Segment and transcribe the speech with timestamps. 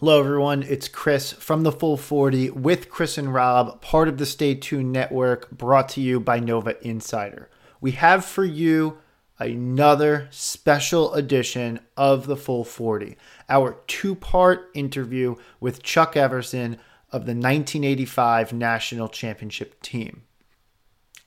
[0.00, 0.62] Hello, everyone.
[0.62, 4.92] It's Chris from the Full 40 with Chris and Rob, part of the Stay Tuned
[4.92, 7.50] Network, brought to you by Nova Insider.
[7.82, 8.96] We have for you
[9.38, 13.18] another special edition of the Full 40,
[13.50, 16.78] our two part interview with Chuck Everson
[17.12, 20.22] of the 1985 National Championship team.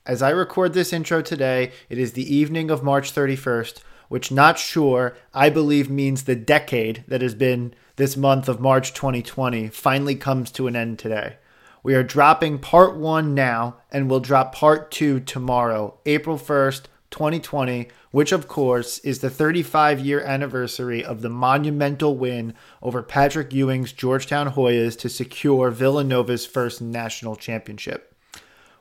[0.03, 4.57] As I record this intro today, it is the evening of March 31st, which, not
[4.57, 10.15] sure, I believe means the decade that has been this month of March 2020 finally
[10.15, 11.37] comes to an end today.
[11.83, 17.89] We are dropping part one now, and we'll drop part two tomorrow, April 1st, 2020,
[18.09, 23.93] which of course is the 35 year anniversary of the monumental win over Patrick Ewing's
[23.93, 28.15] Georgetown Hoyas to secure Villanova's first national championship.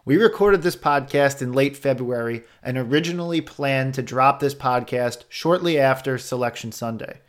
[0.07, 5.79] We recorded this podcast in late February and originally planned to drop this podcast shortly
[5.79, 7.21] after Selection Sunday.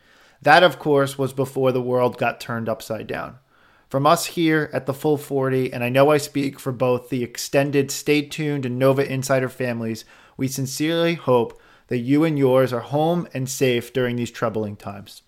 [0.44, 3.38] That, of course, was before the world got turned upside down.
[3.88, 7.22] From us here at the Full 40, and I know I speak for both the
[7.22, 10.04] extended Stay Tuned and Nova Insider families,
[10.36, 15.22] we sincerely hope that you and yours are home and safe during these troubling times.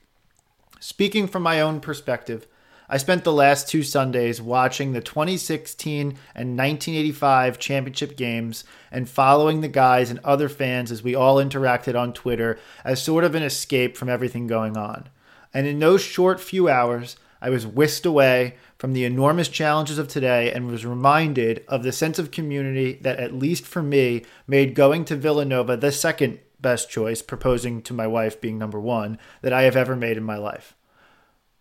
[0.81, 2.47] Speaking from my own perspective,
[2.89, 6.01] I spent the last two Sundays watching the 2016
[6.35, 11.99] and 1985 championship games and following the guys and other fans as we all interacted
[11.99, 15.09] on Twitter as sort of an escape from everything going on.
[15.53, 20.07] And in those short few hours, I was whisked away from the enormous challenges of
[20.07, 24.75] today and was reminded of the sense of community that, at least for me, made
[24.75, 29.53] going to Villanova the second best choice, proposing to my wife being number one, that
[29.53, 30.75] I have ever made in my life.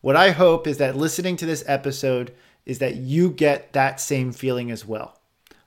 [0.06, 2.32] What I hope is that listening to this episode
[2.64, 5.20] is that you get that same feeling as well.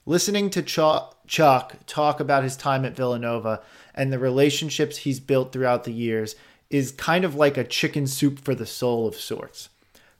[0.06, 3.62] Listening to Chuck, talk about his time at Villanova
[3.96, 6.36] and the relationships he's built throughout the years
[6.70, 9.70] is kind of like a chicken soup for the soul of sorts.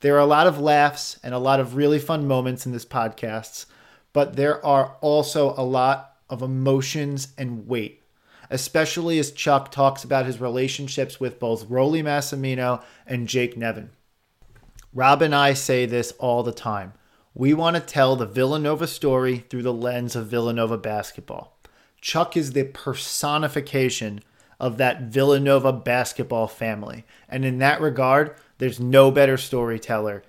[0.01, 2.85] There are a lot of laughs and a lot of really fun moments in this
[2.85, 3.67] podcast,
[4.13, 8.03] but there are also a lot of emotions and weight,
[8.51, 13.91] especially as Chuck talks about his relationships with both Rollie Massimino and Jake Nevin.
[14.99, 16.93] Rob and I say this all the time.
[17.33, 21.57] We want to tell the Villanova story through the lens of Villanova basketball.
[22.01, 24.25] Chuck is the personification
[24.59, 27.05] of that Villanova basketball family.
[27.29, 30.25] And in that regard, there's no better storyteller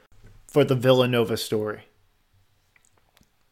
[0.47, 1.85] for the Villanova story.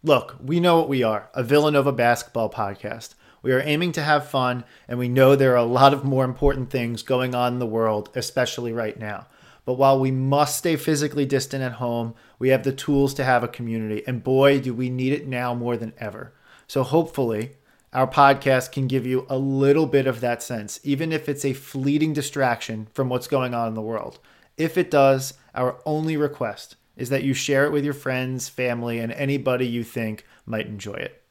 [0.04, 3.16] Look, we know what we are a Villanova basketball podcast.
[3.42, 6.26] We are aiming to have fun, and we know there are a lot of more
[6.26, 9.26] important things going on in the world, especially right now.
[9.68, 13.44] But while we must stay physically distant at home, we have the tools to have
[13.44, 14.02] a community.
[14.08, 16.32] And boy, do we need it now more than ever.
[16.68, 17.58] So hopefully,
[17.92, 21.52] our podcast can give you a little bit of that sense, even if it's a
[21.52, 24.20] fleeting distraction from what's going on in the world.
[24.56, 29.00] If it does, our only request is that you share it with your friends, family,
[29.00, 31.22] and anybody you think might enjoy it.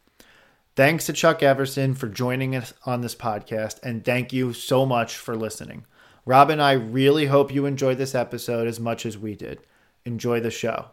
[0.74, 5.16] Thanks to Chuck Everson for joining us on this podcast, and thank you so much
[5.16, 5.86] for listening.
[6.26, 9.60] Rob and I really hope you enjoyed this episode as much as we did.
[10.04, 10.86] Enjoy the show.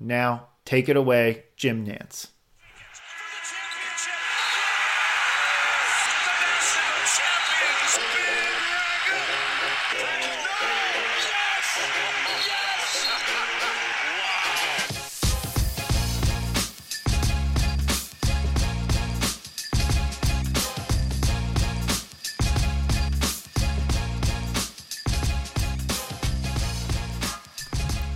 [0.00, 2.28] Now, take it away, Jim Nantz.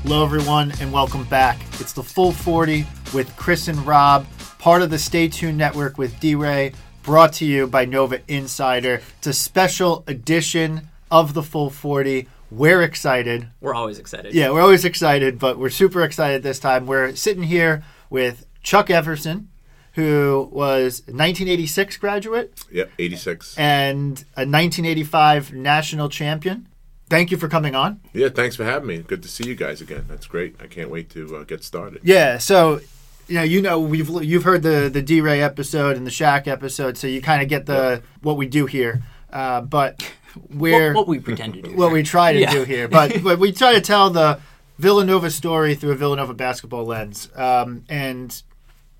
[0.04, 1.58] Hello, everyone, and welcome back.
[1.80, 4.26] It's the Full 40 with Chris and Rob,
[4.58, 6.72] part of the Stay Tuned Network with D Ray,
[7.02, 9.00] brought to you by Nova Insider.
[9.18, 12.28] It's a special edition of the Full 40.
[12.50, 13.48] We're excited.
[13.60, 14.34] We're always excited.
[14.34, 16.86] Yeah, we're always excited, but we're super excited this time.
[16.86, 19.48] We're sitting here with Chuck Everson,
[19.94, 23.56] who was a 1986 graduate Yep, 86.
[23.56, 26.68] and a 1985 national champion.
[27.08, 28.00] Thank you for coming on.
[28.12, 28.98] Yeah, thanks for having me.
[28.98, 30.06] Good to see you guys again.
[30.08, 30.56] That's great.
[30.60, 32.00] I can't wait to uh, get started.
[32.02, 32.80] Yeah, so
[33.28, 36.46] you know, you know, we've you've heard the the D Ray episode and the Shack
[36.48, 39.02] episode, so you kind of get the what we do here.
[39.32, 40.10] Uh, but
[40.50, 41.74] we're What, what we pretend to do.
[41.76, 42.52] what we try to Yeah.
[42.52, 44.40] do here, but but we try to tell the
[44.78, 48.42] Villanova story through a Villanova basketball lens, um, and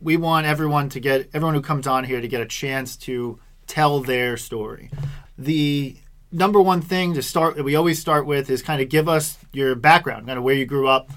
[0.01, 3.39] we want everyone to get everyone who comes on here to get a chance to
[3.67, 4.91] tell their story.
[5.39, 5.97] The
[6.35, 9.39] number one thing to start that we always start with is kind of give us
[9.53, 11.11] your background, kind of where you grew up,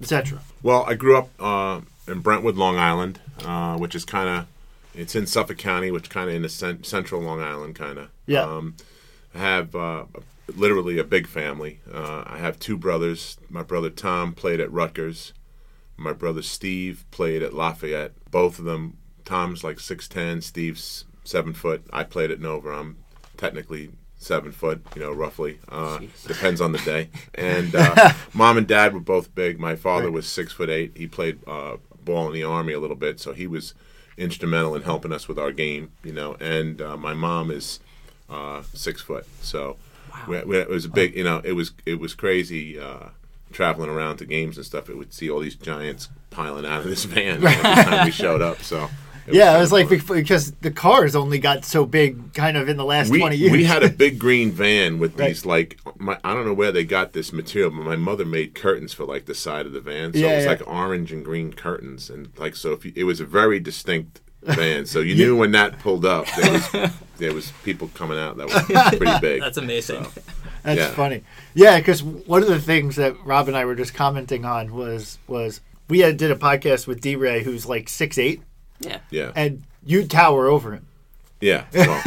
[0.00, 0.40] etc.
[0.62, 4.46] Well, I grew up uh, in Brentwood, Long Island, uh, which is kind of
[4.94, 8.08] it's in Suffolk County, which kind of in the cent- central Long Island, kind of.
[8.26, 8.42] Yeah.
[8.42, 8.76] Um,
[9.34, 10.04] I have uh,
[10.54, 11.80] literally a big family.
[11.92, 13.38] Uh, I have two brothers.
[13.48, 15.32] My brother Tom played at Rutgers.
[15.96, 18.12] My brother Steve played at Lafayette.
[18.30, 21.84] Both of them, Tom's like six ten, Steve's seven foot.
[21.92, 22.70] I played at Nova.
[22.70, 22.98] I'm
[23.36, 25.58] technically seven foot, you know, roughly.
[25.68, 27.08] Uh, depends on the day.
[27.34, 29.60] And uh, mom and dad were both big.
[29.60, 30.92] My father was six foot eight.
[30.96, 33.74] He played uh, ball in the army a little bit, so he was
[34.16, 36.36] instrumental in helping us with our game, you know.
[36.40, 37.80] And uh, my mom is
[38.30, 39.76] uh, six foot, so
[40.26, 42.80] we, we, it was a big, you know, it was it was crazy.
[42.80, 43.10] Uh,
[43.52, 46.88] traveling around to games and stuff, it would see all these giants piling out of
[46.88, 47.52] this van every
[47.84, 48.60] time we showed up.
[48.62, 48.90] So
[49.34, 49.98] yeah, kinda it was like fun.
[49.98, 53.36] bec- because the cars only got so big, kind of in the last we, twenty
[53.36, 53.52] years.
[53.52, 55.28] we had a big green van with Right.
[55.28, 58.54] these like my, I don't know where they got this material, but my mother made
[58.54, 60.50] curtains for like the side of the van, so Yeah, it was yeah.
[60.50, 64.20] like orange and green curtains, and like so if you, it was a very distinct
[64.42, 66.70] van, so you knew when that pulled up there was
[67.18, 69.40] there was people coming out that were pretty big.
[69.40, 70.04] That's amazing.
[70.04, 70.10] So,
[70.62, 70.90] That's Yeah.
[70.90, 71.22] funny.
[71.54, 75.18] Yeah, because one of the things that Rob and I were just commenting on was
[75.26, 78.42] was we had did a podcast with D Ray, who's like six eight,
[78.80, 78.98] Yeah.
[79.10, 80.86] yeah, and you tower over him.
[81.40, 82.02] yeah, well,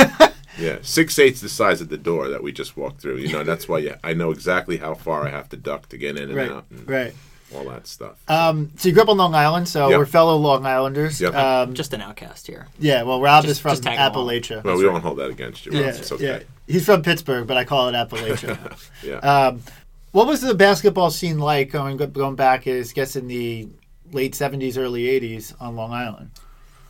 [0.58, 0.78] yeah.
[0.82, 3.18] Six eighths the size of the door that we just walked through.
[3.18, 5.98] You know, that's why yeah, I know exactly how far I have to duck to
[5.98, 7.14] get in and Right, out and right.
[7.56, 8.18] all that stuff.
[8.30, 9.98] Um, so you grew up on Long Island, so Yep.
[9.98, 11.20] we're fellow Long Islanders.
[11.22, 11.34] Yep.
[11.34, 12.68] Um, Just an outcast here.
[12.80, 13.98] yeah, well, Rob just- is from just along.
[13.98, 14.64] Appalachia.
[14.64, 15.72] well, we won't hold that against you.
[15.72, 15.82] Rob.
[15.82, 16.24] yeah, it's okay.
[16.26, 16.40] yeah.
[16.68, 18.58] He's from Pittsburgh, but I call it Appalachia.
[19.04, 19.16] Yeah.
[19.18, 19.62] Um,
[20.12, 22.66] what was the basketball scene like going going back?
[22.68, 23.68] Is guess in the
[24.12, 26.32] late seventies, early eighties on Long Island.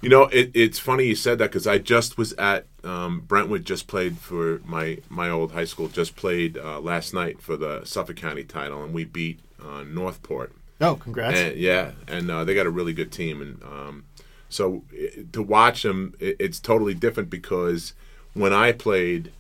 [0.02, 3.66] You know, it, it's funny you said that because I just was at um, Brentwood.
[3.66, 5.90] Just played for my my old high school.
[5.90, 10.54] Just played uh, last night for the Suffolk County title, and we beat uh, Northport.
[10.80, 11.38] Oh, congrats!
[11.38, 14.06] And, yeah, and uh, they got a really good team, and um,
[14.48, 17.94] so i to watch them, it, it's totally different because
[18.34, 19.32] when I played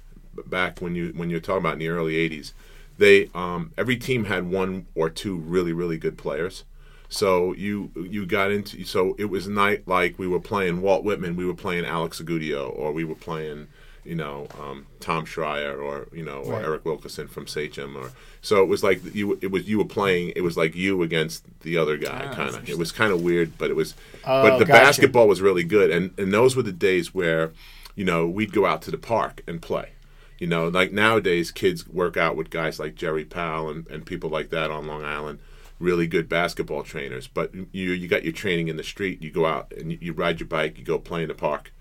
[0.45, 2.51] back when you when you're talking about in the early '80s,
[2.97, 6.65] they um, every team had one or two really really good players.
[7.11, 11.35] So you you got into so it was night like we were playing Walt Whitman,
[11.35, 13.67] we were playing Alex Agudio, or we were playing
[14.05, 16.63] you know um, Tom Schreier, or you know or Right.
[16.65, 18.11] Eric Wilkerson from Sachem, or
[18.41, 21.43] so it was like you it was you were playing it was like you against
[21.61, 22.69] the other guy Ah, kind of.
[22.69, 24.79] It was kind of weird, but it was Oh, but the gotcha.
[24.79, 27.51] basketball was really good, and and those were the days where
[27.95, 29.89] you know we'd go out to the park and play.
[30.37, 34.29] You know, like nowadays, kids work out with guys like Jerry Powell and, and people
[34.29, 35.39] like that on Long Island,
[35.79, 37.27] really good basketball trainers.
[37.27, 39.21] But you you got your training in the street.
[39.23, 40.77] You go out and you, you ride your bike.
[40.77, 41.71] You go play in the park,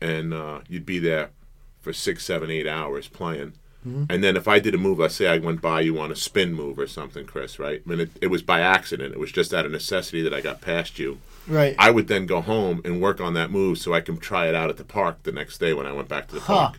[0.00, 1.30] and uh, you'd be there
[1.80, 3.54] for six, seven, eight hours playing.
[3.84, 6.14] And then if I did a move, let's say I went by you on a
[6.14, 7.82] spin move or something, Chris, right?
[7.84, 9.12] I mean, it, it was by accident.
[9.12, 11.18] It was just out of necessity that I got past you.
[11.48, 11.74] Right.
[11.80, 14.54] I would then go home and work on that move so I can try it
[14.54, 16.54] out at the park the next day when I went back to the Huh.
[16.54, 16.78] park.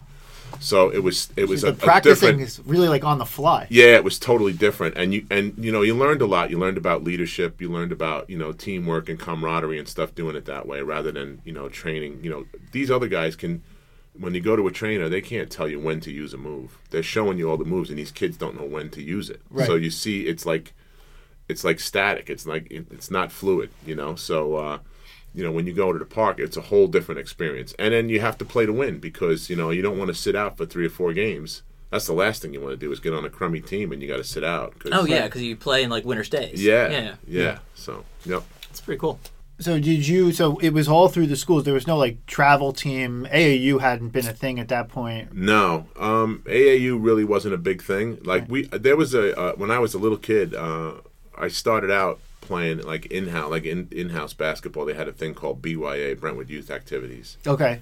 [0.59, 2.41] So it was it was the a, a practicing different.
[2.41, 3.67] is really like on the fly.
[3.69, 6.49] Yeah, it was totally different, and you and you know you learned a lot.
[6.49, 7.61] You learned about leadership.
[7.61, 10.15] You learned about you know teamwork and camaraderie and stuff.
[10.15, 12.19] Doing it that way rather than you know training.
[12.23, 13.63] You know these other guys can.
[14.15, 16.77] When you go to a trainer, they can't tell you when to use a move.
[16.91, 19.41] They're showing you all the moves, and these kids don't know when to use it.
[19.49, 19.65] Right.
[19.65, 20.73] So you see, it's like
[21.49, 22.29] it's like static.
[22.29, 24.15] It's like it's not fluid, you know.
[24.15, 24.79] So uh,
[25.33, 27.73] you know when you go to the park, it's a whole different experience.
[27.79, 30.15] And then you have to play to win because you know you don't want to
[30.15, 31.63] sit out for three or four games.
[31.91, 34.01] That's the last thing you want to do is get on a crummy team and
[34.01, 34.77] you got to sit out.
[34.79, 36.63] 'cause- Oh yeah, because you play in like winter stays.
[36.63, 38.43] yeah, yeah, yeah, So yep.
[38.71, 39.19] It's pretty cool.
[39.59, 40.31] So did you?
[40.31, 41.63] So it was all through the schools.
[41.63, 43.27] There was no like travel team.
[43.31, 45.33] AAU hadn't been a thing at that point.
[45.33, 48.17] No, um, AAU really wasn't a big thing.
[48.23, 50.93] Like we, there was a uh, when I was a little kid, uh,
[51.37, 54.85] I started out playing like in house, like in in house basketball.
[54.85, 57.37] They had a thing called BYA Brentwood Youth Activities.
[57.47, 57.79] Okay.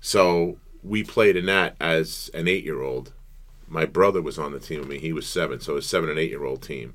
[0.00, 3.12] So we played in that as an eight year old.
[3.68, 4.98] My brother was on the team with me.
[4.98, 6.94] He was seven, so it was seven and eight year old team.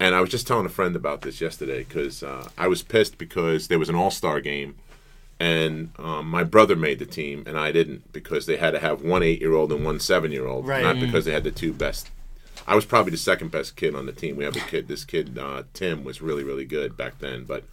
[0.00, 3.18] And I was just telling a friend about this yesterday because uh, I was pissed
[3.18, 4.76] because there was an all star game,
[5.38, 9.02] and um, my brother made the team and I didn't because they had to have
[9.02, 10.82] one eight year old and one seven year old, Right.
[10.82, 12.10] not because they had the two best.
[12.66, 14.36] I was probably the second best kid on the team.
[14.36, 14.88] We have a kid.
[14.88, 17.64] This kid uh, Tim was really really good back then, but.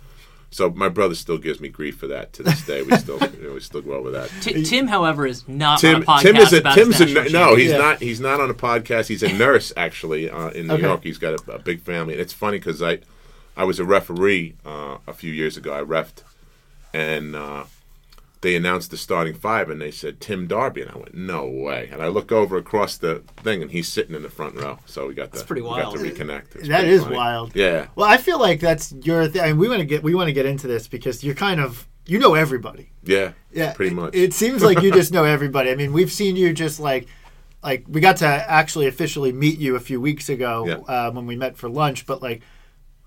[0.49, 2.81] So my brother still gives me grief for that to this day.
[2.81, 4.31] We still you know, we still go over that.
[4.41, 7.29] T- Tim, however, is not Tim, on a podcast Tim is a about Tim's a
[7.29, 7.55] no.
[7.57, 7.77] He's Yeah.
[7.77, 7.99] not.
[8.01, 9.07] He's not on a podcast.
[9.09, 10.83] He's a nurse actually uh, in New Okay.
[10.83, 11.03] York.
[11.03, 12.13] He's got a, a big family.
[12.13, 12.99] And it's funny because I,
[13.57, 15.73] I was a referee uh, a few years ago.
[15.77, 16.23] I refed,
[16.93, 17.65] and uh,
[18.41, 21.89] they announced the starting five, and they said Tim Darby, and I went, no way.
[21.91, 24.77] And I look over across the thing, and he's sitting in the front row.
[24.85, 26.55] So we got to pretty we got to reconnect.
[26.55, 27.15] It's That pretty is funny.
[27.15, 27.55] wild.
[27.55, 27.87] Yeah.
[27.95, 29.41] Well, I feel like that's your thing.
[29.41, 31.59] I mean, we want to get we want to get into this because you're kind
[31.59, 32.91] of you know everybody.
[33.03, 33.31] Yeah.
[33.51, 34.15] Yeah, Pretty it- much.
[34.15, 35.71] It, seems like you just know everybody.
[35.71, 37.07] I mean, we've seen you just like
[37.63, 40.75] like we got to actually officially meet you a few weeks ago Yeah.
[40.75, 42.43] uh, when we met for lunch, but like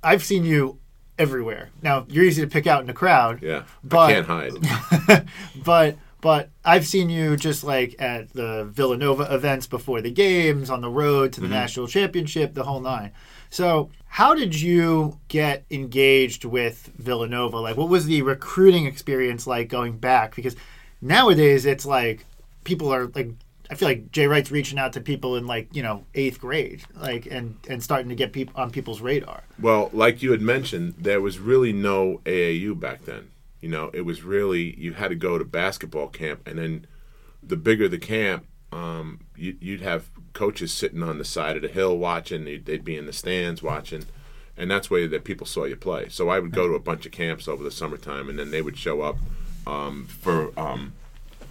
[0.03, 0.80] I've seen you
[1.21, 1.71] everywhere.
[1.83, 3.43] Now you're easy to pick out in the crowd.
[3.43, 5.29] Yeah, But- I can't hide.
[5.65, 10.81] but but I've seen you just like at the Villanova events before the games, on
[10.81, 11.55] the road to the mm-hmm.
[11.55, 13.13] national championship, the whole nine.
[13.49, 17.59] So, how did you get engaged with Villanova?
[17.59, 20.37] Like, what was the recruiting experience like going back?
[20.37, 20.57] Because
[21.01, 22.27] nowadays it's like
[22.65, 23.31] people are like,
[23.71, 26.83] I feel like Jay Wright's reaching out to people in like you know eighth grade,
[26.97, 29.45] like and and starting to get people on people's radar.
[29.61, 33.31] Well, like you had mentioned, there was really no AAU back then.
[33.61, 36.87] You know, it was really you had to go to basketball camp, and then
[37.43, 41.69] the bigger the camp, um, you, you'd have coaches sitting on the side of the
[41.69, 42.45] hill watching.
[42.45, 44.07] They'd, they'd be in the stands watching,
[44.57, 46.09] and that's where that people saw you play.
[46.09, 48.63] So I would go to a bunch of camps over the summertime, and then they
[48.63, 49.17] would show up
[49.65, 50.95] um, for um,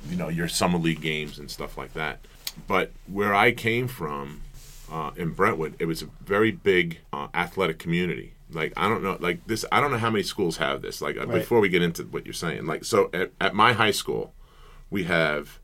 [0.08, 2.20] you know your summer league games and stuff like that.
[2.68, 4.42] But where I came from,
[4.92, 8.34] uh, in Brentwood, it was a very big uh, athletic community.
[8.52, 9.64] Like I don't know, like this.
[9.72, 11.02] I don't know how many schools have this.
[11.02, 11.40] Like uh, Right.
[11.40, 14.34] before we get into what you're saying, like so at, at my high school,
[14.90, 15.60] we have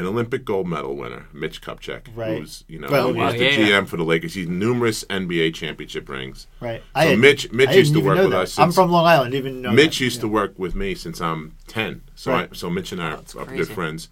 [0.00, 2.38] an Olympic gold medal winner, Mitch Kupchak, Right.
[2.38, 3.84] who's you know Well, who's wow, the yeah, GM yeah.
[3.84, 4.34] for the Lakers.
[4.34, 6.46] He's numerous NBA championship rings.
[6.60, 6.82] Right.
[7.00, 8.40] So Mitch- Mitch I used to work with that.
[8.40, 9.34] us I'm from Long Island.
[9.34, 10.04] Even know Mitch that.
[10.04, 10.22] used Yeah.
[10.22, 12.02] to work with me since I'm 10.
[12.14, 12.48] So Right.
[12.50, 14.08] I, so Mitch and I are, that's are good friends.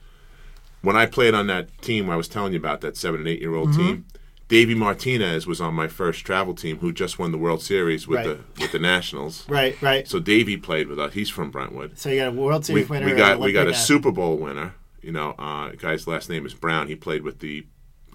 [0.82, 3.40] When I played on that team I was telling you about, that seven and eight
[3.40, 3.58] year Mm-hmm.
[3.58, 4.04] old team,
[4.48, 8.18] Davey Martinez was on my first travel team who just won the World Series with
[8.18, 8.26] Right.
[8.56, 9.44] the with the Nationals.
[9.48, 9.76] Right.
[9.82, 10.08] Right.
[10.08, 11.12] So Davey played with us.
[11.12, 11.98] He's from Brentwood.
[11.98, 13.06] So you got a World We, Series winner.
[13.06, 14.74] we got we got a Olympic Super Bowl winner.
[15.08, 16.86] You know, uh, guy's last name is Brown.
[16.86, 17.66] He played with the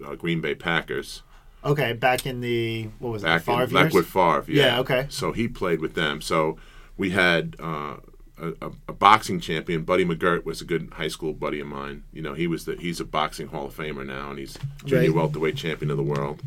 [0.06, 1.24] uh, Green Bay Packers
[1.66, 3.46] Okay, back in the what was back it?
[3.46, 4.06] Favre in back years?
[4.06, 4.44] Favre.
[4.48, 4.64] Yeah.
[4.66, 5.08] Yeah, okay.
[5.10, 6.22] So he played with them.
[6.22, 6.58] So
[6.96, 7.96] we had uh,
[8.40, 9.82] a, a, a boxing champion.
[9.82, 12.04] Buddy McGirt was a good high school buddy of mine.
[12.14, 15.08] You know, he was the he's a boxing Hall of Famer now, and he's junior
[15.10, 15.16] Right.
[15.16, 16.44] welterweight champion of the world,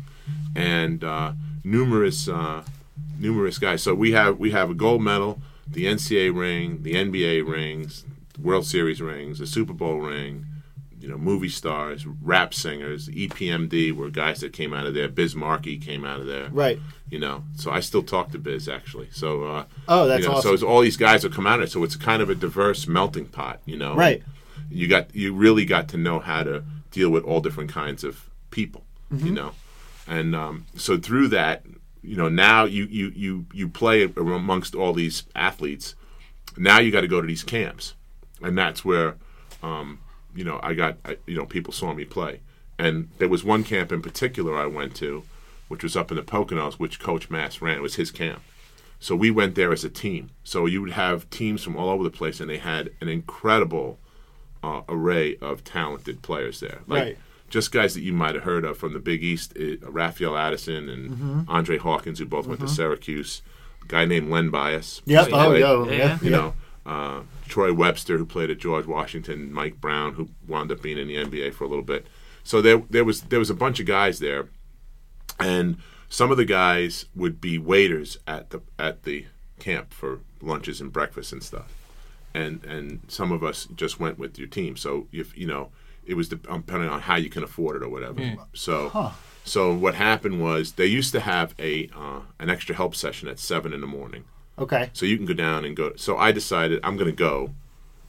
[0.55, 1.33] and uh,
[1.65, 2.63] numerous uh,
[3.19, 3.83] numerous guys.
[3.83, 8.05] So we have we have a gold medal, the NCAA ring, the NBA rings,
[8.41, 10.45] World Series rings, the Super Bowl ring.
[10.99, 15.07] You know, movie stars, rap singers, EPMD were guys that came out of there.
[15.07, 16.79] Biz Markie came out of there Right.
[17.07, 17.43] you know.
[17.55, 19.09] So I still talk to Biz actually.
[19.11, 20.49] So uh, Oh, that's you know, awesome.
[20.49, 21.71] So it's all these guys that come out of it.
[21.71, 23.95] So it's kind of a diverse melting pot, you know.
[23.95, 24.23] Right.
[24.71, 28.27] You got you really got to know how to deal with all different kinds of
[28.49, 29.27] people, Mm-hmm.
[29.27, 29.51] you know,
[30.07, 31.63] and um, so through that,
[32.01, 35.93] you know, now you you you you play amongst all these athletes.
[36.57, 37.93] Now you got to go to these camps,
[38.41, 39.15] and that's where,
[39.63, 39.99] um,
[40.35, 42.41] you know, I got I, you know people saw me play,
[42.77, 45.23] and there was one camp in particular I went to,
[45.67, 47.77] which was up in the Poconos, which Coach Mass ran.
[47.77, 48.41] It was his camp.
[48.99, 50.31] So we went there as a team.
[50.43, 53.99] So you would have teams from all over the place, and they had an incredible
[54.63, 56.79] uh, array of talented players there.
[56.87, 57.17] Like Right.
[57.49, 60.89] just guys that you might have heard of from the Big East, uh, Rafael Addison
[60.89, 61.41] and Mm-hmm.
[61.47, 63.43] Andre Hawkins, who both went to Syracuse.
[63.83, 65.01] A guy named Len Bias.
[65.05, 65.27] Yep.
[65.27, 65.97] who Oh, played- yo, Yeah, yeah.
[65.97, 66.17] yeah.
[66.23, 66.53] you know,
[66.87, 71.07] uh, Troy Webster, who played at George Washington, Mike Brown, who wound up being in
[71.07, 72.07] the NBA for a little bit.
[72.43, 74.47] So there, there was there was a bunch of guys there,
[75.39, 75.77] and
[76.09, 79.25] some of the guys would be waiters at the at the
[79.59, 81.73] camp for lunches and breakfast and stuff,
[82.33, 84.77] and and some of us just went with your team.
[84.77, 85.71] So if you know,
[86.05, 88.21] it was dep- depending on how you can afford it or whatever.
[88.53, 88.89] So.
[89.43, 93.39] So what happened was they used to have a uh, an extra help session at
[93.39, 94.25] seven in the morning,
[94.59, 94.89] Okay.
[94.93, 95.93] so you can go down and go.
[95.95, 97.51] So I decided I'm going to go.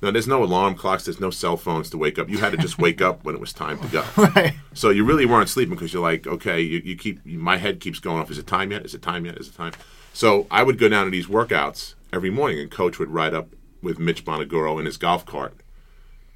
[0.00, 2.28] Now there's no alarm clocks, there's no cell phones to wake up.
[2.28, 4.04] You had to just wake up when it was time to go.
[4.16, 4.54] Right.
[4.72, 7.98] So you really weren't sleeping because you're like, okay, you, you keep my head keeps
[7.98, 8.30] going off.
[8.30, 8.84] Is it time yet?
[8.84, 9.36] Is it time yet?
[9.38, 9.72] Is it time?
[10.12, 13.48] So I would go down to these workouts every morning, and Coach would ride up
[13.82, 15.54] with Mitch Bonaguro in his golf cart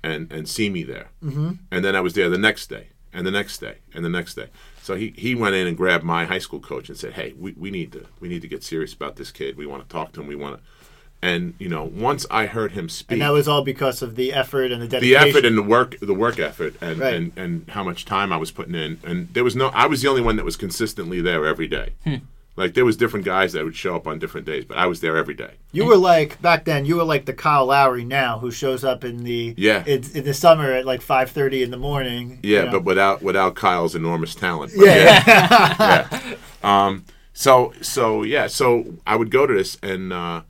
[0.02, 1.10] and and see me there.
[1.22, 1.52] Mm-hmm.
[1.70, 4.34] And then I was there the next day, and the next day, and the next
[4.34, 4.48] day.
[4.82, 7.52] So he, he went in and grabbed my high school coach and said, "Hey, we,
[7.52, 9.56] we need to we need to get serious about this kid.
[9.56, 10.26] We want to talk to him.
[10.26, 10.62] We want to."
[11.24, 14.32] And you know, once I heard him speak, And that was all because of the
[14.32, 15.22] effort and the dedication.
[15.22, 17.14] the effort and the work the work effort and, Right.
[17.14, 20.02] and and how much time I was putting in and there was no I was
[20.02, 21.90] the only one that was consistently there every day.
[22.02, 22.16] Hmm.
[22.56, 25.00] Like there was different guys that would show up on different days but I was
[25.00, 26.84] there every day You were like back then.
[26.84, 29.82] You were like the Kyle Lowry now, who shows up in the Yeah.
[29.86, 32.38] in, in the summer at like five thirty in the morning.
[32.42, 32.72] yeah you know.
[32.72, 36.34] but without without Kyle's enormous talent But yeah, yeah.
[36.62, 40.42] Um, so so yeah, so I would go to this and uh,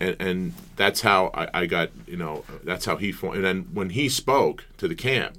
[0.00, 3.36] and and that's how I, I got you know that's how he formed.
[3.36, 5.36] And then when he spoke to the camp,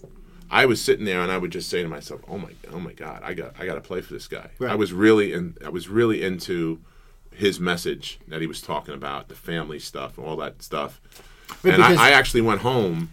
[0.49, 2.93] I was sitting there and I would just say to myself, "Oh my oh my
[2.93, 4.71] God, I got I got to play for this guy." Right.
[4.71, 6.79] I was really in I was really into
[7.31, 11.01] his message that he was talking about the family stuff all that stuff.
[11.63, 13.11] Right, and I, I actually went home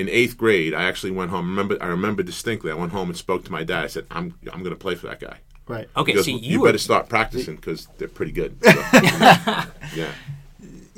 [0.00, 1.48] in eighth grade, I actually went home.
[1.48, 2.70] Remember, I remember distinctly.
[2.70, 3.84] I went home and spoke to my dad.
[3.84, 5.88] I said, "I'm I'm going to play for that guy." Right.
[5.96, 8.56] Okay, goes, so you, you were better start practicing because they're pretty good.
[8.64, 10.12] So, yeah,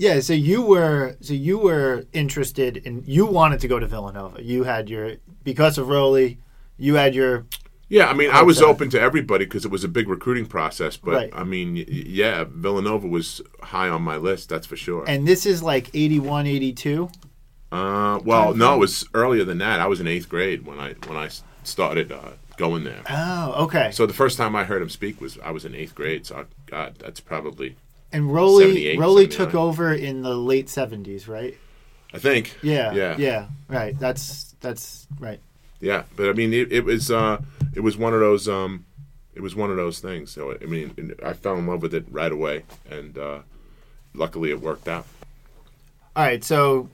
[0.03, 0.19] Yeah.
[0.19, 4.43] So you were so you were interested in you wanted to go to Villanova.
[4.43, 5.13] You had your
[5.45, 6.39] because of Rollie.
[6.77, 7.47] You had your
[7.89, 8.07] yeah.
[8.09, 10.97] I mean, I was open to everybody because it was a big recruiting process.
[10.97, 11.31] But Right.
[11.33, 14.49] I mean, yeah, Villanova was high on my list.
[14.49, 15.05] That's for sure.
[15.07, 17.09] and this is like 81, 82.
[17.71, 19.79] Uh, well, no, it was earlier than that.
[19.79, 21.29] I was in eighth grade when I when I
[21.63, 23.03] started uh, going there.
[23.09, 23.93] Oh, okay.
[23.93, 26.27] So the first time I heard him speak was I was in eighth grade.
[26.27, 27.77] So God, that's probably
[28.13, 29.39] and Rollie 78, Rollie 79.
[29.39, 31.57] took over in the late 70s, right?
[32.13, 32.57] I think.
[32.63, 32.93] Yeah.
[32.93, 33.17] Yeah.
[33.19, 33.47] Yeah.
[33.69, 33.99] Right.
[33.99, 35.41] That's that's right.
[35.83, 37.43] Yeah, but I mean, it, it was uh,
[37.75, 38.87] it was one of those um,
[39.35, 40.31] it was one of those things.
[40.31, 43.41] So I mean, I fell in love with it right away, and uh,
[44.15, 45.07] luckily it worked out.
[46.15, 46.89] All right, so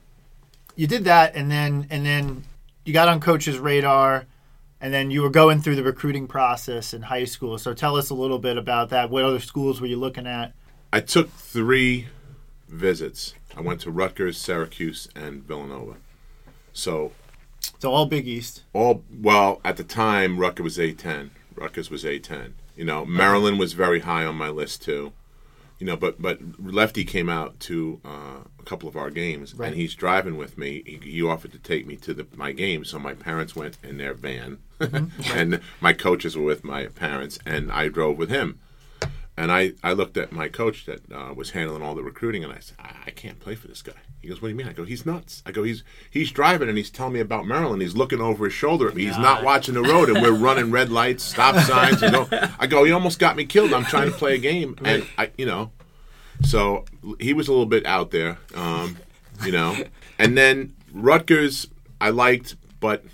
[0.75, 2.43] you did that, and then and then
[2.83, 4.25] you got on coach's radar,
[4.81, 7.59] and then you were going through the recruiting process in high school.
[7.59, 9.11] So tell us a little bit about that.
[9.11, 10.53] What other schools were you looking at?
[10.91, 12.07] I took three
[12.67, 13.33] visits.
[13.55, 15.95] I went to Rutgers, Syracuse, and Villanova.
[16.73, 17.11] So
[17.79, 18.63] So all Big East.
[18.73, 21.31] all well at the time, Rutgers was A ten.
[21.55, 22.55] Rutgers was A ten.
[22.75, 25.11] You know, Maryland was very high on my list too.
[25.79, 29.67] You know, but but Lefty came out to uh, a couple of our games, Right.
[29.67, 30.83] and he's driving with me.
[30.85, 33.97] He, he offered to take me to the, my game, so my parents went in
[33.97, 34.57] their van,
[35.33, 38.59] and my coaches were with my parents, and I drove with him.
[39.39, 42.51] And I, I looked at my coach that uh, was handling all the recruiting, and
[42.51, 43.93] I said, I, I can't play for this guy.
[44.21, 44.67] He goes, What do you mean?
[44.67, 45.41] I go, He's nuts.
[45.45, 45.81] I go, He's
[46.11, 47.81] he's driving and he's telling me about Maryland.
[47.81, 49.05] He's looking over his shoulder at me.
[49.05, 52.01] He's not watching the road, and we're running red lights, stop signs.
[52.01, 52.27] You know,
[52.59, 53.71] I go, He almost got me killed.
[53.71, 55.71] I'm trying to play a game, and I, you know,
[56.43, 56.83] so
[57.17, 58.97] he was a little bit out there, um,
[59.45, 59.73] you know.
[60.17, 61.65] And then Rutgers,
[62.01, 63.05] I liked, but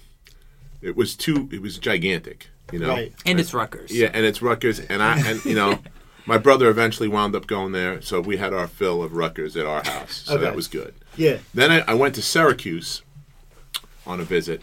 [0.82, 1.50] it was too.
[1.52, 2.90] It was gigantic, you know.
[2.90, 3.14] Right.
[3.28, 3.92] and it's Rutgers.
[3.92, 5.78] Yeah, and it's Rutgers, and I and you know,
[6.26, 9.66] my brother eventually wound up going there, so we had our fill of Rutgers at
[9.66, 10.44] our house, so Okay.
[10.44, 10.94] that was good.
[11.16, 11.38] Yeah.
[11.54, 13.02] Then I, I went to Syracuse
[14.08, 14.62] on a visit,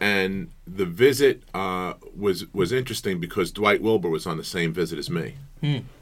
[0.00, 4.98] and the visit uh, was was interesting because Dwight Wilbur was on the same visit
[4.98, 5.34] as me.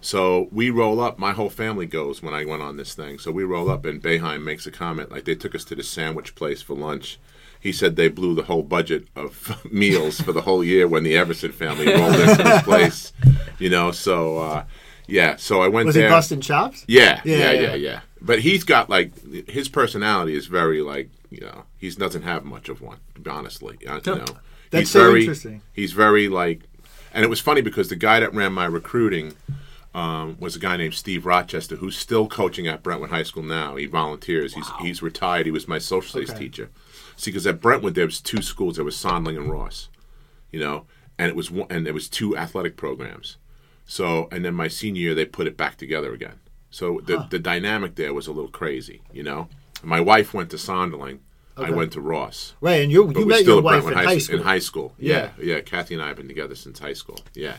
[0.00, 1.20] So we roll up.
[1.20, 3.20] My whole family goes when I went on this thing.
[3.20, 5.84] So we roll up, and Boeheim makes a comment like they took us to the
[5.84, 7.20] sandwich place for lunch.
[7.60, 11.16] He said they blew the whole budget of meals for the whole year when the
[11.16, 13.12] Everson family rolled into this place.
[13.60, 14.64] You know, so uh,
[15.06, 15.36] yeah.
[15.36, 16.06] So I went Was there.
[16.06, 16.84] it busting chops?
[16.86, 17.60] Yeah, Yeah, yeah, yeah.
[17.60, 19.12] yeah, yeah, But he's got like
[19.48, 22.98] his personality is very like you know he doesn't have much of one.
[23.28, 24.24] Honestly, uh, you know
[24.70, 25.62] That's he's so very interesting.
[25.72, 26.62] he's very like,
[27.12, 29.34] and it was funny because the guy that ran my recruiting
[29.94, 33.76] um, was a guy named Steve Rochester who's still coaching at Brentwood High School now.
[33.76, 34.54] He volunteers.
[34.54, 35.46] He's he's retired.
[35.46, 36.38] He was my social studies Okay.
[36.38, 36.70] teacher.
[37.16, 38.76] See, because at Brentwood there was two schools.
[38.76, 39.88] There was Sonderling and Ross,
[40.50, 40.86] you know,
[41.18, 43.36] and it was one, and there was two athletic programs.
[43.86, 46.40] So, and then my senior year, they put it back together again.
[46.70, 49.48] So the the dynamic there was a little crazy, you know.
[49.82, 51.18] My wife went to Sonderling.
[51.54, 52.54] I went to Ross.
[52.62, 54.38] Right, and you you met still your wife in high, high school.
[54.38, 55.56] In high school, yeah, Yeah.
[55.56, 55.60] yeah.
[55.60, 57.18] Kathy and I have been together since high school.
[57.34, 57.56] Yeah.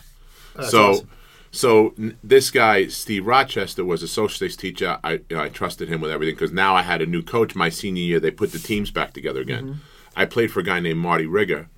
[0.56, 1.10] That's so, awesome.
[1.52, 4.98] so n- this guy Steve Rochester was a social studies teacher.
[5.04, 7.54] I you know, I trusted him with everything because now I had a new coach.
[7.54, 9.64] My senior year, they put the teams back together again.
[9.64, 9.80] Mm-hmm.
[10.16, 11.70] I played for a guy named Marty Rigger,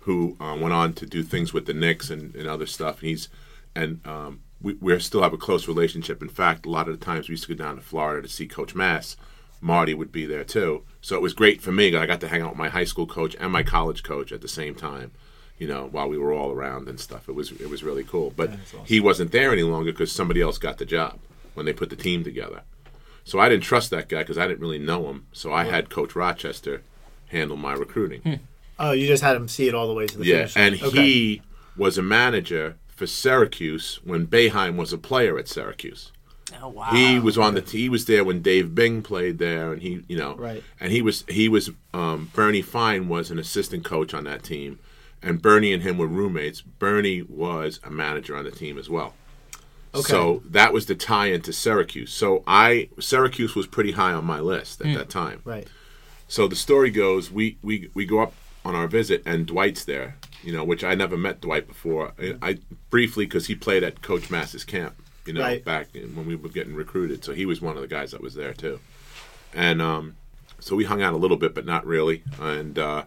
[0.00, 3.00] who uh, went on to do things with the Knicks and, and other stuff.
[3.00, 3.28] And he's
[3.74, 6.22] and um, we we still have a close relationship.
[6.22, 8.32] In fact, a lot of the times we used to go down to Florida to
[8.32, 9.16] see Coach Mass.
[9.60, 11.94] Marty would be there too, so it was great for me.
[11.96, 14.40] I got to hang out with my high school coach and my college coach at
[14.40, 15.12] the same time.
[15.58, 18.32] You know, while we were all around and stuff, it was it was really cool.
[18.36, 18.50] But
[18.86, 21.20] he wasn't there any longer because somebody else got the job
[21.54, 22.62] when they put the team together.
[23.24, 25.26] So I didn't trust that guy because I didn't really know him.
[25.32, 26.82] So I had Coach Rochester
[27.28, 28.40] handle my recruiting.
[28.80, 30.56] Oh, you just had him see it all the way to the Yeah, finish.
[30.56, 30.64] line.
[30.72, 31.02] and Okay.
[31.06, 31.42] he
[31.76, 36.12] was a manager for Syracuse when Boeheim was a player at Syracuse.
[36.62, 36.90] Oh wow.
[36.92, 40.16] He was on the he was there when Dave Bing played there, and he you
[40.16, 40.62] know Right.
[40.78, 44.78] and he was he was um, Bernie Fine was an assistant coach on that team,
[45.20, 46.60] and Bernie and him were roommates.
[46.60, 49.14] Bernie was a manager on the team as well.
[49.94, 50.02] Okay.
[50.12, 52.12] So that was the tie into Syracuse.
[52.12, 55.40] So I Syracuse was pretty high on my list at that time.
[55.44, 55.66] right.
[56.28, 58.32] So the story goes, we, we, we go up
[58.64, 62.12] on our visit, and Dwight's there, you know, which I never met Dwight before.
[62.18, 62.58] I, I
[62.90, 64.94] briefly because he played at Coach Mass's camp,
[65.26, 65.64] you know, Right.
[65.64, 67.24] back in, when we were getting recruited.
[67.24, 68.80] So he was one of the guys that was there too,
[69.54, 70.16] and um,
[70.60, 72.22] so we hung out a little bit, but not really.
[72.40, 73.04] And uh,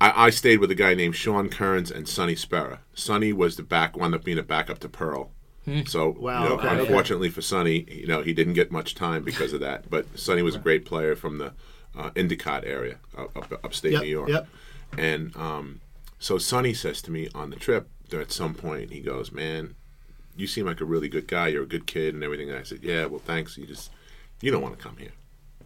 [0.00, 2.80] I, I stayed with a guy named Sean Kerins and Sonny Spera.
[2.94, 5.30] Sonny was the back, wound up being a backup to Pearl.
[5.86, 6.80] So, Wow, you know, okay, okay.
[6.80, 9.88] unfortunately for Sonny, you know, he didn't get much time because of that.
[9.88, 11.54] But Sonny was a great player from the
[11.96, 14.28] uh, Endicott area, up, up upstate Yep, New York.
[14.28, 14.46] yep.
[14.98, 15.80] And um,
[16.24, 19.74] so Sonny says to me on the trip, there at some point, he goes, "Man,
[20.34, 21.48] you seem like a really good guy.
[21.48, 23.58] You're a good kid and everything." And I said, "Yeah, well, thanks.
[23.58, 23.90] You just
[24.40, 25.12] you don't want to come here."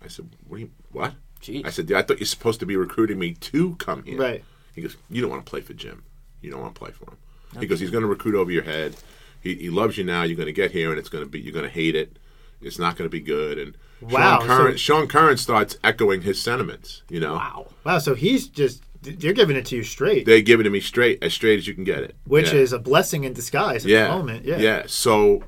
[0.04, 0.56] I said, "What?
[0.56, 1.64] Do you, what?" Jeez.
[1.64, 4.44] I said, "I thought you're supposed to be recruiting me to come here." Right.
[4.74, 6.02] He goes, "You don't want to play for Jim.
[6.42, 7.16] You don't want to play for him."
[7.60, 8.96] He goes, "He's going to recruit over your head.
[9.40, 10.24] He, he loves you now.
[10.24, 12.18] You're going to get here, and it's going to be you're going to hate it.
[12.60, 16.22] It's not going to be good." And Wow, Sean Kerins, so- Sean Kerins starts echoing
[16.22, 17.02] his sentiments.
[17.08, 17.66] You know, Wow.
[17.84, 20.80] Wow, so he's just they're giving it to you straight, they give it to me
[20.80, 22.16] straight, as straight as you can get it.
[22.24, 22.58] which Yeah.
[22.60, 24.44] is a blessing in disguise at yeah, the moment.
[24.44, 24.58] Yeah.
[24.58, 24.82] yeah.
[24.86, 25.44] So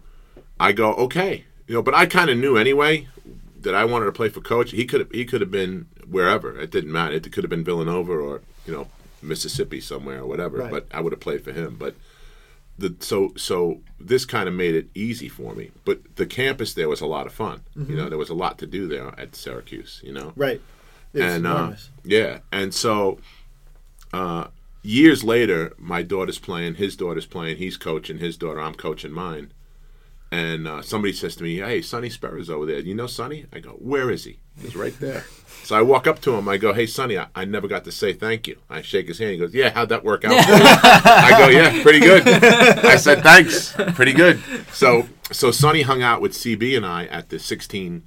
[0.59, 3.09] I go, okay, you know, but I kind of knew anyway
[3.61, 4.71] that I wanted to play for coach.
[4.71, 6.59] He could have he could have been wherever.
[6.59, 7.15] It didn't matter.
[7.15, 8.89] It could have been Villanova or you know
[9.23, 10.59] Mississippi somewhere or whatever.
[10.59, 10.71] Right.
[10.71, 11.77] But I would have played for him.
[11.79, 11.95] But
[12.79, 15.71] the so so this kind of made it easy for me.
[15.85, 17.61] But the campus there was a lot of fun.
[17.77, 20.01] You know, there was a lot to do there at Syracuse.
[20.03, 20.41] You know, Mm-hmm.
[20.41, 20.61] Right.
[21.13, 21.73] It's and uh,
[22.05, 23.19] yeah, and so
[24.12, 24.49] uh,
[24.83, 29.53] years later, my daughter's playing, his daughter's playing, he's coaching his daughter, I'm coaching mine,
[30.33, 32.79] and uh, somebody says to me, "Hey, Sonny Spera's over there.
[32.79, 35.25] You know Sonny?" I go, "Where is he?" He's right there.
[35.64, 36.49] So I walk up to him.
[36.49, 39.18] I go, "Hey, Sonny, I, I never got to say thank you." I shake his
[39.18, 39.33] hand.
[39.33, 43.73] He goes, "Yeah, how'd that work out?" I go, "Yeah, pretty good." I said, "Thanks,
[43.94, 44.40] pretty good."
[44.73, 48.05] So so Sonny hung out with CB and I at the 16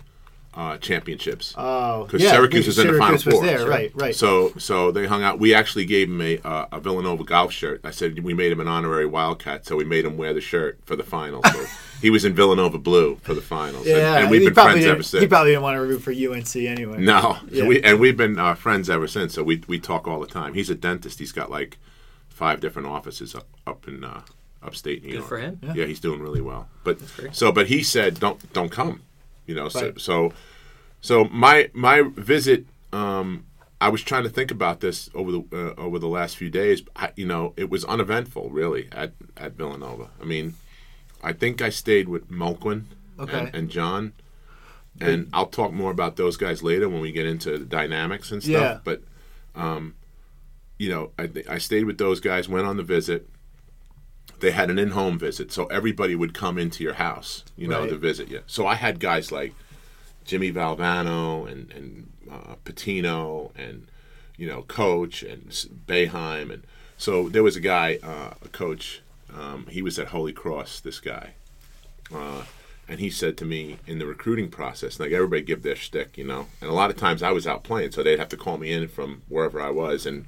[0.56, 3.46] uh, championships Oh, because yeah, Syracuse was in the final Syracuse was four.
[3.46, 4.16] there, right, right.
[4.16, 5.40] So, so they hung out.
[5.40, 7.82] We actually gave him a uh, a Villanova golf shirt.
[7.84, 10.80] I said we made him an honorary Wildcat, so we made him wear the shirt
[10.86, 11.44] for the finals.
[11.52, 11.66] So
[12.02, 15.02] he was in Villanova blue for the finals, yeah, and, we've he been friends ever
[15.04, 15.22] since.
[15.22, 17.00] He probably didn't want to root for UNC anyway.
[17.00, 17.66] no, Yeah.
[17.66, 19.34] we, and we've been uh, friends ever since.
[19.34, 20.54] So we we talk all the time.
[20.54, 21.18] He's a dentist.
[21.20, 21.78] He's got like
[22.30, 24.22] five different offices up up in uh,
[24.62, 25.28] upstate New Good York.
[25.30, 25.60] for him.
[25.74, 25.86] Yeah.
[25.86, 26.68] he's doing really well.
[26.84, 27.00] But
[27.32, 29.02] so, but he said, "Don't don't come,"
[29.46, 29.70] you know.
[29.70, 30.00] So Right.
[30.02, 30.34] so,
[31.02, 32.66] so my my visit.
[32.92, 33.46] Um,
[33.82, 36.84] I was trying to think about this over the uh, over the last few days.
[36.96, 40.10] I, you know, it was uneventful, really, at at Villanova.
[40.22, 40.54] I mean,
[41.22, 42.86] I think I stayed with Mulquin
[43.20, 43.38] Okay.
[43.38, 44.14] and, and John,
[45.02, 48.42] and I'll talk more about those guys later when we get into the dynamics and
[48.42, 48.54] stuff.
[48.54, 48.80] Yeah.
[48.84, 49.04] But,
[49.54, 49.96] um,
[50.80, 53.30] you know, I, I stayed with those guys, went on the visit.
[54.44, 57.90] They had an in-home visit, so everybody would come into your house, you know, Right.
[57.90, 58.42] to visit you.
[58.46, 59.54] So I had guys like
[60.26, 63.88] Jimmy Valvano and and uh, Pitino and
[64.38, 65.50] you know Coach and
[65.88, 66.64] Boeheim and
[66.98, 69.02] so there was a guy, uh, a coach.
[69.34, 70.82] Um, he was at Holy Cross.
[70.82, 71.34] This guy,
[72.14, 72.44] uh,
[72.88, 76.24] and he said to me in the recruiting process, like everybody give their shtick, you
[76.26, 76.48] know.
[76.62, 78.72] And a lot of times I was out playing, so they'd have to call me
[78.72, 80.28] in from wherever I was, and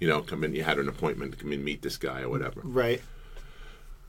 [0.00, 0.54] you know, come in.
[0.54, 2.60] You had an appointment to come in meet this guy or whatever.
[2.64, 3.00] Right.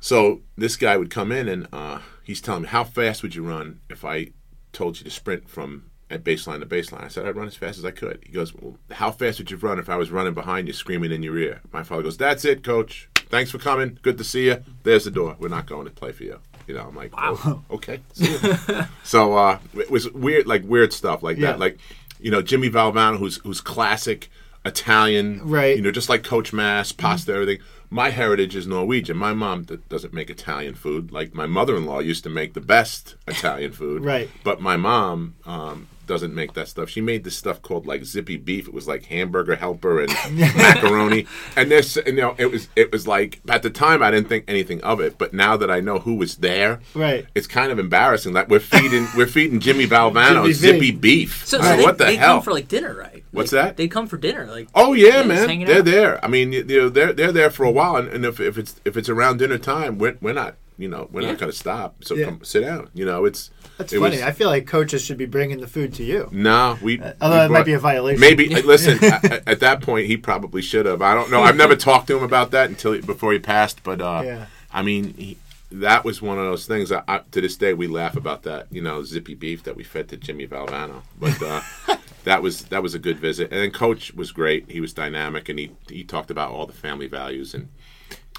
[0.03, 3.41] So this guy would come in and uh, he's telling me, "How fast would you
[3.43, 4.31] run if I
[4.73, 7.77] told you to sprint from at baseline to baseline?" I said, "I'd run as fast
[7.77, 10.33] as I could." He goes, well, "How fast would you run if I was running
[10.33, 13.07] behind you, screaming in your ear?" My father goes, "That's it, coach.
[13.29, 13.97] Thanks for coming.
[14.01, 14.61] Good to see you.
[14.83, 15.37] There's the door.
[15.39, 16.37] We're not going to play for you."
[16.67, 18.01] You know, I'm like, "Oh, okay."
[19.03, 21.51] So uh, it was weird, like weird stuff like Yeah.
[21.53, 21.77] that, like
[22.19, 24.29] you know Jimmy Valvano, who's who's classic
[24.65, 25.75] Italian, Right.
[25.77, 27.59] You know, just like Coach Mass, pasta, everything.
[27.93, 29.17] My heritage is Norwegian.
[29.17, 31.11] My mom d- doesn't make Italian food.
[31.11, 34.31] Like my mother-in-law used to make the best Italian food, Right.
[34.43, 36.89] But my mom um, doesn't make that stuff.
[36.89, 38.67] She made this stuff called like zippy beef.
[38.67, 40.09] It was like hamburger helper and
[40.57, 41.25] macaroni.
[41.55, 44.45] And this, you know, it was it was like at the time I didn't think
[44.47, 47.25] anything of it, but now that I know who was there, Right.
[47.35, 50.53] It's kind of embarrassing that we're feeding we're feeding Jimmy Valvano Jimmy V.
[50.53, 51.45] zippy beef.
[51.45, 52.35] So, I so mean, they, what the they hell?
[52.35, 53.23] come for like dinner, right?
[53.31, 53.77] What's Like, that?
[53.77, 54.69] They come for dinner, like.
[54.75, 55.85] Oh yeah, just man, they're out?
[55.85, 56.23] there.
[56.23, 58.75] I mean, you know, they're they're there for a while, and, and if, if it's
[58.85, 61.29] if it's around dinner time, we're, we're not, you know, we're Yeah.
[61.31, 62.03] not going to stop.
[62.03, 62.25] So Yeah.
[62.25, 62.89] come sit down.
[62.93, 64.17] You know, it's That's it funny.
[64.17, 66.29] was- I feel like coaches should be bringing the food to you.
[66.31, 67.01] no, we.
[67.21, 68.21] Although we it might be a violation.
[68.21, 69.03] Maybe listen.
[69.03, 71.01] at, at that point, he probably should have.
[71.01, 71.41] I don't know.
[71.41, 73.83] I've never talked to him about that until he, before he passed.
[73.83, 74.45] But uh, Yeah.
[74.71, 75.37] I mean, he,
[75.71, 76.89] that was one of those things.
[76.89, 78.67] That I, to this day, we laugh about that.
[78.71, 81.01] You know, zippy beef that we fed to Jimmy Valvano.
[81.19, 81.61] But uh,
[82.25, 83.51] that was that was a good visit.
[83.51, 84.69] And then Coach was great.
[84.69, 87.69] He was dynamic, and he he talked about all the family values and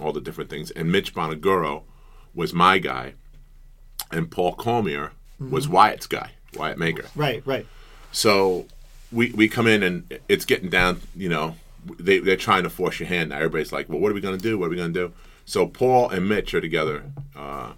[0.01, 0.71] all the different things.
[0.71, 1.83] And Mitch Bonaguro
[2.35, 3.15] was my guy,
[4.13, 7.05] and Paul Cormier was Wyatt's guy, Wyatt Maker.
[7.15, 7.43] Right.
[7.47, 7.67] Right.
[8.13, 8.67] So
[9.13, 11.01] we we come in and it's getting down.
[11.17, 11.57] You know,
[11.99, 13.31] they they're trying to force your hand.
[13.31, 14.59] Now everybody's like, "Well, what are we going to do?
[14.59, 15.13] What are we going to do?"
[15.45, 17.05] So Paul and Mitch are together,
[17.37, 17.73] uh,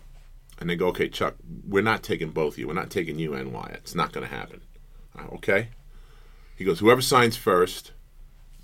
[0.58, 1.34] and they go, "Okay, Chuck,
[1.66, 2.68] we're not taking both of you.
[2.68, 3.80] We're not taking you and Wyatt.
[3.82, 4.60] It's not going to happen."
[5.18, 5.68] Uh, okay.
[6.54, 7.92] He goes, "Whoever signs first,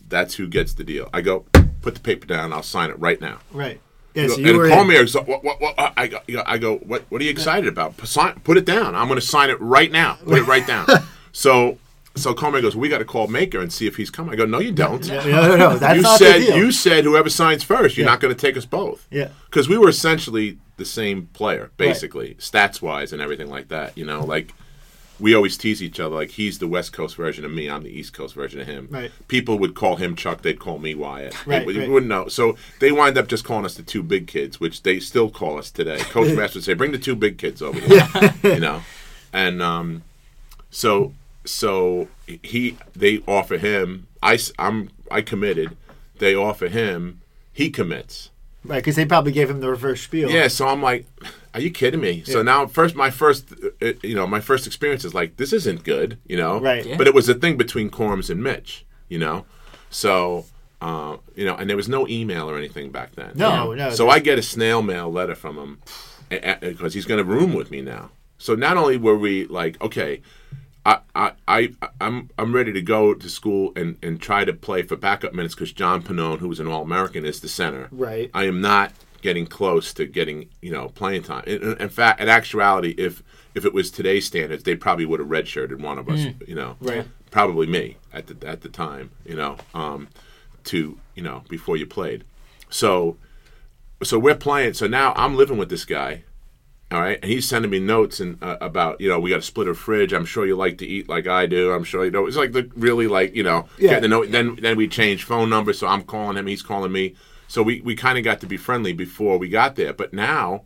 [0.09, 1.47] that's who gets the deal." I go,
[1.81, 2.53] "Put the paper down.
[2.53, 3.81] I'll sign it right now." Right.
[4.15, 4.25] Yeah.
[4.25, 4.77] You So you and in.
[4.77, 7.31] Cormier, so what, what, what, I go, you know, I go, what, what are you
[7.31, 7.97] excited about?
[7.97, 8.95] Put, sign, put it down.
[8.95, 10.19] I'm going to sign it right now.
[10.25, 10.87] Put it right down.
[11.33, 11.79] so
[12.15, 14.45] so Cormier goes, "We got to call Maker and see if he's coming." I go,
[14.45, 15.07] "No, you don't.
[15.09, 15.77] No, no, no.
[15.79, 16.57] That's you not said the deal.
[16.59, 18.13] you said whoever signs first, you're Yeah.
[18.13, 19.29] not going to take us both." Yeah.
[19.47, 23.97] because we were essentially the same player, basically, stats wise and everything like that.
[23.97, 24.53] You know, like
[25.23, 26.17] we always tease each other.
[26.17, 28.89] Like he's the West Coast version of me, I'm the East Coast version of him.
[28.91, 29.11] Right.
[29.29, 31.47] People would call him Chuck, they'd call me Wyatt.
[31.47, 31.89] Right, They- right.
[31.89, 32.27] wouldn't know.
[32.29, 35.59] So they wind up just calling us the two big kids, which they still call
[35.59, 35.99] us today.
[36.11, 38.09] Coach Master would say, "Bring the two big kids over here,"
[38.43, 38.83] you know,
[39.33, 40.03] and um,
[40.71, 42.09] so so
[42.43, 44.09] he they offer him.
[44.23, 45.77] I I'm I committed.
[46.19, 47.21] They offer him.
[47.53, 48.31] He commits.
[48.65, 50.31] Right, because they probably gave him the reverse spiel.
[50.31, 51.07] Yeah, so I'm like,
[51.53, 52.23] are you kidding me?
[52.25, 55.53] So now, first, my first, uh, uh, you know, my first experience is like, this
[55.53, 56.61] isn't good, you know.
[56.61, 56.87] Right.
[56.87, 56.97] Yeah.
[56.97, 59.47] But it was a thing between Corms and Mitch, you know.
[59.91, 60.47] So,
[60.81, 63.33] uh, you know, and there was no email or anything back then.
[63.35, 63.91] No, no.
[63.91, 65.81] So I get a snail mail letter from him
[66.61, 68.11] because he's going to room with me now.
[68.39, 70.23] So not only were we like, okay,
[70.85, 74.83] I, I, I, I'm, I'm ready to go to school and, and try to play
[74.83, 77.89] for backup minutes because John Pinone, who was an All American, is the center.
[77.93, 78.31] Right.
[78.35, 81.45] I am not getting close to getting, you know, playing time.
[81.47, 83.23] In, in fact, in actuality, if
[83.55, 86.77] if it was today's standards, they probably would have redshirted one of us, you know,
[86.81, 87.07] Right.
[87.31, 90.09] Probably me at the at the time, you know, um,
[90.65, 92.25] to you know before you played.
[92.69, 93.17] So,
[94.03, 94.75] so we're playing.
[94.75, 96.25] So now I'm living with this guy.
[96.93, 99.43] All right, and he's sending me notes and uh, about you know we got to
[99.43, 100.13] split a fridge.
[100.13, 101.73] I'm sure you like to eat like I do.
[101.73, 103.91] I'm sure you know it's like the really like you know Yeah.
[103.91, 104.27] getting to know.
[104.27, 107.15] Then then we changed phone numbers, so I'm calling him, he's calling me.
[107.49, 110.63] So we we kind of got to be friendly before we got there, but now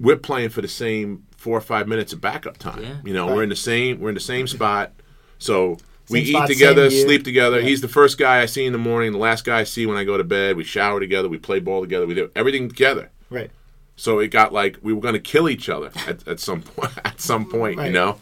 [0.00, 2.82] we're playing for the same four or five minutes of backup time.
[2.82, 2.96] Yeah.
[3.04, 4.92] You know, we're in the same we're in the same spot.
[5.38, 5.78] So
[6.10, 7.60] we Same eat spot, together, sleep together.
[7.60, 7.66] Yeah.
[7.68, 9.96] He's the first guy I see in the morning, the last guy I see when
[9.96, 10.56] I go to bed.
[10.56, 13.10] We shower together, we play ball together, we do everything together.
[13.30, 13.50] Right.
[13.96, 16.92] So it got like we were going to kill each other at, at some point.
[17.04, 17.86] At some point, Right.
[17.86, 18.18] you know,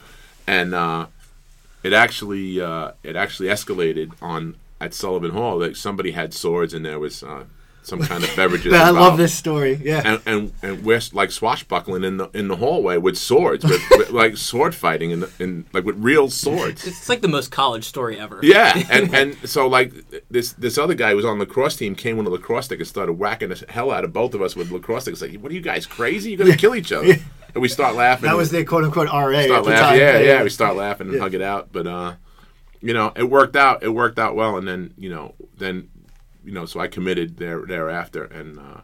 [0.47, 1.07] and uh,
[1.83, 5.59] it actually uh, it actually escalated on at Sullivan Hall.
[5.61, 7.45] Like somebody had swords and there was uh,
[7.83, 8.73] some kind of beverages.
[8.75, 9.81] I love this story.
[9.83, 10.03] Yeah.
[10.05, 14.11] And, and and we're like swashbuckling in the in the hallway with swords, with, with,
[14.11, 16.87] like sword fighting in, the, in like with real swords.
[17.03, 18.39] It's like the most college story ever.
[18.43, 19.93] Yeah, and and so like
[20.31, 22.79] this this other guy who was on the lacrosse team came with a lacrosse stick
[22.79, 25.21] and started whacking the hell out of both of us with lacrosse sticks.
[25.21, 26.31] Like, what are you guys crazy?
[26.31, 27.17] You're gonna kill each other.
[27.55, 28.29] And we start laughing.
[28.29, 29.13] that was the quote unquote RA.
[29.13, 29.73] start at the laughing.
[29.75, 29.99] time.
[29.99, 31.23] Yeah, yeah, We start laughing and Yeah.
[31.23, 31.69] hug it out.
[31.73, 32.15] But uh,
[32.81, 33.83] you know, it worked out.
[33.83, 34.57] It worked out well.
[34.57, 35.89] And then you know, then
[36.45, 38.81] you know, so I committed there thereafter and uh,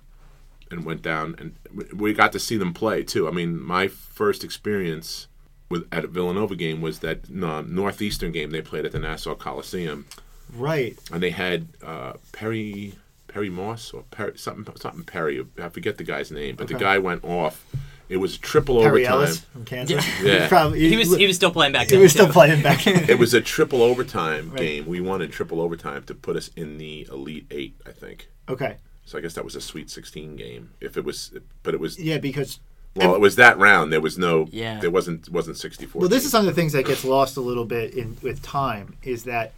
[0.71, 1.55] and went down and
[1.95, 3.27] we- got to see them play too.
[3.29, 5.27] I mean, my first experience
[5.71, 9.35] with at a Villanova game was that uh, northeastern game they played at the Nassau
[9.35, 10.07] Coliseum
[10.55, 10.97] Right.
[11.13, 12.95] and they had uh, Perry
[13.29, 15.45] Perry Moss or Perry, something something Perry.
[15.63, 17.65] I forget the guy's name, but the guy went off.
[18.09, 19.13] It was triple Perry overtime.
[19.15, 20.05] Ellis from Kansas.
[20.23, 20.49] Yeah.
[20.49, 22.01] Probably, He was he was still playing back he then.
[22.03, 22.87] was still playing back.
[22.87, 24.59] It was a triple overtime Right.
[24.61, 24.87] game.
[24.87, 28.29] We won in triple overtime to put us in the Elite Eight, I think.
[28.49, 28.77] okay.
[29.05, 30.71] So I guess that was a Sweet 16 game.
[30.83, 32.61] If it was, but it was Yeah, because
[32.95, 33.91] well, it was that round.
[33.91, 34.81] There was no, Yeah.
[34.81, 36.01] there wasn't wasn't 64.
[36.01, 38.43] well, this is some of the things that gets lost a little bit in with
[38.43, 39.53] time is that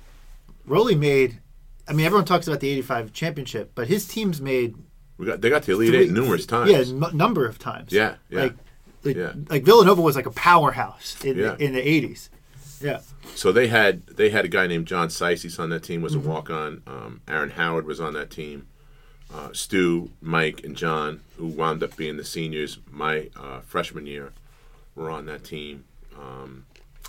[0.68, 1.40] Rollie made.
[1.88, 4.76] I mean, everyone talks about the '85 championship, but his teams made
[5.20, 6.70] we got they got to the Elite three- Eight numerous times.
[6.70, 7.92] Yeah, a number of times.
[7.92, 8.40] Yeah, yeah.
[8.42, 8.54] Like,
[9.04, 9.32] like, Yeah.
[9.48, 11.54] like Villanova was like a powerhouse in Yeah.
[11.54, 12.28] the, in the '80s.
[12.80, 13.00] Yeah.
[13.34, 16.00] So they had they had a guy named John Seises on that team.
[16.02, 16.26] Was Mm-hmm.
[16.26, 16.82] a walk on.
[16.86, 18.66] Um, Aaron Howard was on that team.
[19.32, 24.32] Uh, Stu, Mike, and John, who wound up being the seniors my uh, freshman year,
[24.96, 25.84] were on that team.
[26.18, 26.66] Um,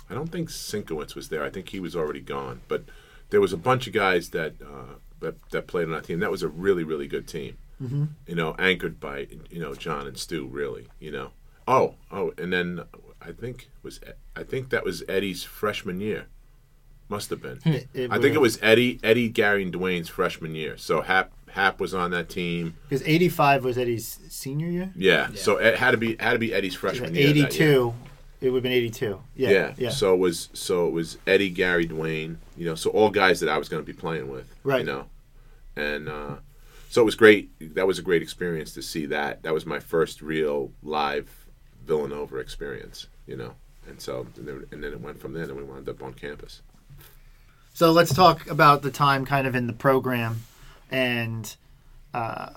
[0.08, 1.42] I don't think Sienkiewicz was there.
[1.42, 2.60] I think he was already gone.
[2.68, 2.84] But
[3.30, 6.20] there was a bunch of guys that uh, that, that played on that team.
[6.20, 7.56] That was a really really good team.
[7.82, 8.04] Mm-hmm.
[8.26, 10.46] You know, anchored by you know John and Stu.
[10.46, 11.30] Really, you know.
[11.66, 12.82] Oh, oh, and then
[13.20, 14.00] I think was
[14.36, 16.26] I think that was Eddie's freshman year.
[17.08, 17.58] Must have been.
[17.64, 18.54] It- it I think it was.
[18.56, 20.76] was Eddie, Eddie, Gary, and Dwayne's freshman year.
[20.78, 22.74] So Hap, Hap was on that team.
[22.88, 24.92] Because '85 was Eddie's senior year.
[24.96, 25.28] Yeah.
[25.34, 27.28] So it had to be had to be Eddie's freshman year.
[27.28, 27.46] that year.
[27.46, 27.94] '82.
[28.40, 29.20] It would have been '82.
[29.36, 29.50] Yeah.
[29.50, 29.74] Yeah.
[29.76, 29.90] Yeah.
[29.90, 32.36] So it was so it was Eddie, Gary, Dwayne.
[32.56, 34.46] You know, so all guys that I was going to be playing with.
[34.64, 34.80] Right.
[34.80, 35.06] You know,
[35.76, 36.36] and uh,
[36.92, 37.74] so it was great.
[37.74, 39.42] That was a great experience to see that.
[39.44, 41.46] That was my first real live
[41.86, 43.06] Villanova experience.
[43.26, 43.54] You know,
[43.88, 46.12] and so and then, and then it went from there, and we wound up on
[46.12, 46.60] campus.
[47.72, 50.42] So let's talk about the time kind of in the program
[50.90, 51.56] and
[52.12, 52.50] uh,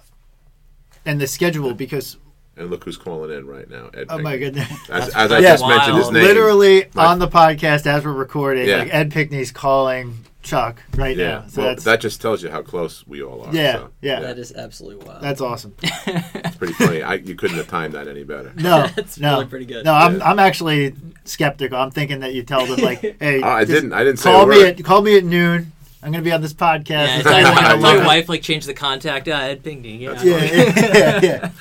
[1.06, 2.17] and the schedule because
[2.58, 4.08] And look who's calling in right now, Ed.
[4.10, 4.67] oh my goodness.
[4.89, 6.24] As, as I just mentioned his name.
[6.24, 8.80] Literally on the podcast as we're recording, Yeah.
[8.80, 11.25] like Ed Pinckney's calling Chuck right Yeah.
[11.27, 11.43] now.
[11.47, 13.53] So well, that's that just tells you how close we all are.
[13.53, 15.21] yeah, so, yeah, That is absolutely wild.
[15.21, 15.75] That's awesome.
[16.08, 17.01] It's pretty funny.
[17.01, 18.53] I, you couldn't have timed that any better.
[18.55, 19.84] No, That's no, really pretty good.
[19.84, 20.29] No, I'm Yeah.
[20.29, 20.93] I'm actually
[21.25, 21.77] skeptical.
[21.77, 23.91] I'm thinking that you tell them like, "Hey, Oh, I didn't.
[23.91, 25.71] I didn't call a me at call me at noon.
[26.03, 26.89] I'm gonna be on this podcast.
[26.89, 29.27] Yeah, It's tell not your, gonna tell look your at- wife like changed the contact.
[29.27, 29.99] Uh, Ed Ping Ding.
[30.01, 30.21] Yeah.
[30.21, 31.51] yeah, yeah,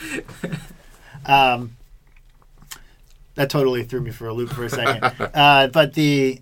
[1.24, 1.54] yeah.
[1.54, 1.76] Um,
[3.36, 5.02] that totally threw me for a loop for a second.
[5.34, 6.40] uh, but the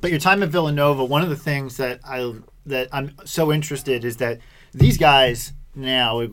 [0.00, 2.34] but your time at Villanova, one of the things that I
[2.66, 4.38] that I'm so interested is that
[4.72, 6.28] these guys now,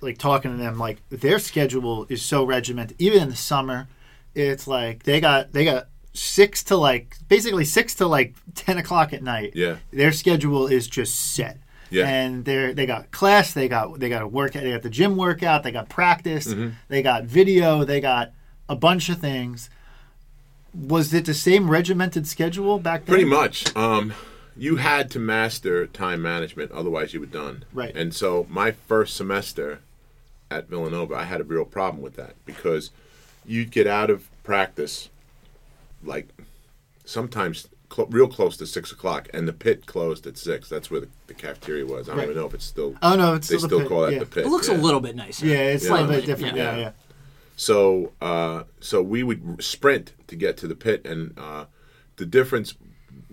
[0.00, 2.96] like talking to them, like their schedule is so regimented.
[3.00, 3.88] Even in the summer,
[4.34, 9.12] it's like they got they got six to like basically six to like ten o'clock
[9.12, 9.52] at night.
[9.54, 9.76] Yeah.
[9.92, 11.58] their schedule is just set.
[11.90, 12.06] Yeah.
[12.08, 15.16] And they're they got class, they got they got a workout, they got the gym
[15.16, 16.70] workout, they got practice, Mm-hmm.
[16.88, 18.32] they got video, they got
[18.68, 19.68] a bunch of things.
[20.74, 23.14] Was it the same regimented schedule back then?
[23.14, 23.74] Pretty much.
[23.76, 24.12] Um,
[24.56, 27.64] you had to master time management, otherwise you were done.
[27.72, 27.94] Right.
[27.96, 29.80] And so my first semester
[30.50, 32.90] at Villanova, I had a real problem with that because
[33.44, 35.08] you'd get out of practice
[36.04, 36.28] like
[37.04, 40.68] sometimes cl- real close to six o'clock, and the pit closed at six.
[40.68, 42.08] That's where the, the cafeteria was.
[42.08, 42.24] I don't Right.
[42.30, 42.94] even know if it's still.
[43.02, 43.88] Oh no, it's they still, still the pit.
[43.90, 44.18] call that yeah.
[44.20, 44.46] the pit.
[44.46, 44.76] It looks yeah.
[44.76, 45.46] a little bit nicer.
[45.46, 45.88] Yeah, it's Yeah.
[45.88, 46.26] slightly Yeah.
[46.26, 46.56] different.
[46.56, 46.90] Yeah, Yeah.
[47.60, 47.66] Yeah.
[47.66, 51.66] So, uh, so we would sprint to get to the pit, and uh,
[52.16, 52.74] the difference,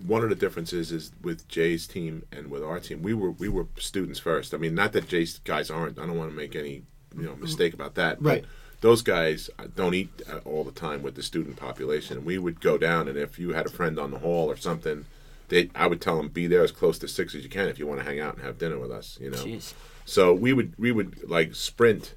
[0.06, 3.48] one of the differences is with Jay's team and with our team, we were we
[3.48, 4.54] were students first.
[4.54, 5.98] I mean, not that Jay's guys aren't.
[5.98, 6.82] I don't want to make any
[7.16, 8.20] you know mistake about that.
[8.22, 8.42] Right.
[8.42, 12.18] But those guys uh, don't eat uh, all the time with the student population.
[12.18, 14.56] And We would go down, and if you had a friend on the hall or
[14.56, 15.06] something.
[15.48, 17.78] They, I would tell them be there as close to six as you can if
[17.78, 19.16] you want to hang out and have dinner with us.
[19.18, 19.72] You know, Jeez.
[20.04, 22.14] so we would we would like sprint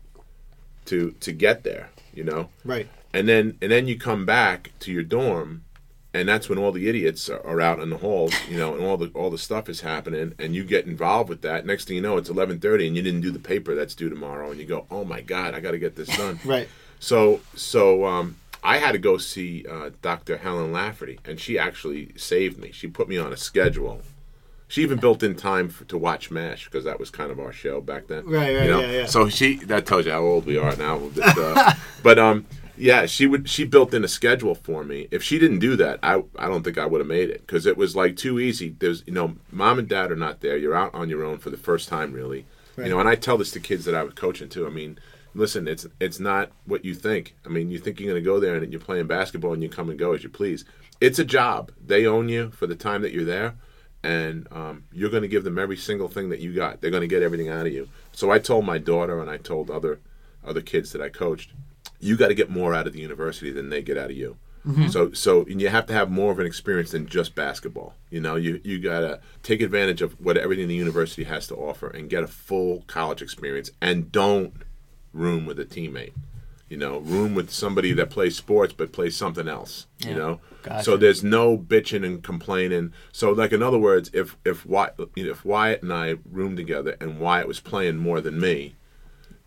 [0.85, 1.89] to to get there.
[2.13, 2.87] You know, Right.
[3.13, 5.63] and then and then you come back to your dorm
[6.13, 8.97] and that's when all the idiots are, out in the halls you know and all
[8.97, 12.01] the all the stuff is happening and you get involved with that next thing you
[12.01, 14.85] know it's 11:30 and you didn't do the paper that's due tomorrow and you go
[14.91, 16.67] oh my god I got to get this done Right.
[16.99, 20.37] so so um I had to go see uh, Dr.
[20.37, 24.01] Helen Lafferty and she actually saved me she put me on a schedule
[24.71, 27.51] she even built in time for, to watch MASH because that was kind of our
[27.51, 28.25] show back then.
[28.25, 28.79] Right, right, you know?
[28.79, 29.05] yeah, yeah.
[29.05, 30.97] So she that tells you how old we are now.
[31.13, 32.45] But, uh, but um,
[32.77, 35.09] yeah, she would she built in a schedule for me.
[35.11, 37.65] If she didn't do that, I I don't think I would have made it because
[37.65, 38.73] it was like too easy.
[38.79, 40.55] There's you know, mom and dad are not there.
[40.55, 42.45] You're out on your own for the first time, really.
[42.77, 42.85] Right.
[42.85, 44.65] You know, and I tell this to kids that I was coaching too.
[44.65, 44.97] I mean.
[45.33, 47.35] Listen, it's it's not what you think.
[47.45, 49.69] I mean, you think you're going to go there and you're playing basketball and you
[49.69, 50.65] come and go as you please.
[50.99, 51.71] It's a job.
[51.81, 53.55] They own you for the time that you're there
[54.03, 56.81] and um, you're going to give them every single thing that you got.
[56.81, 57.87] They're going to get everything out of you.
[58.11, 59.99] So I told my daughter and I told other
[60.43, 61.51] other kids that I coached,
[61.99, 64.37] you got to get more out of the university than they get out of you.
[64.89, 67.95] So so and you have to have more of an experience than just basketball.
[68.09, 71.55] You know, you you got to take advantage of what everything the university has to
[71.55, 74.53] offer and get a full college experience and don't
[75.13, 76.13] room with a teammate.
[76.71, 79.87] You know, room with somebody that plays sports but plays something else.
[79.99, 80.85] You know, Gotcha.
[80.85, 82.93] so there's no bitching and complaining.
[83.11, 86.55] So, like in other words, if if Wyatt, you know, if Wyatt and I roomed
[86.55, 88.75] together and Wyatt was playing more than me,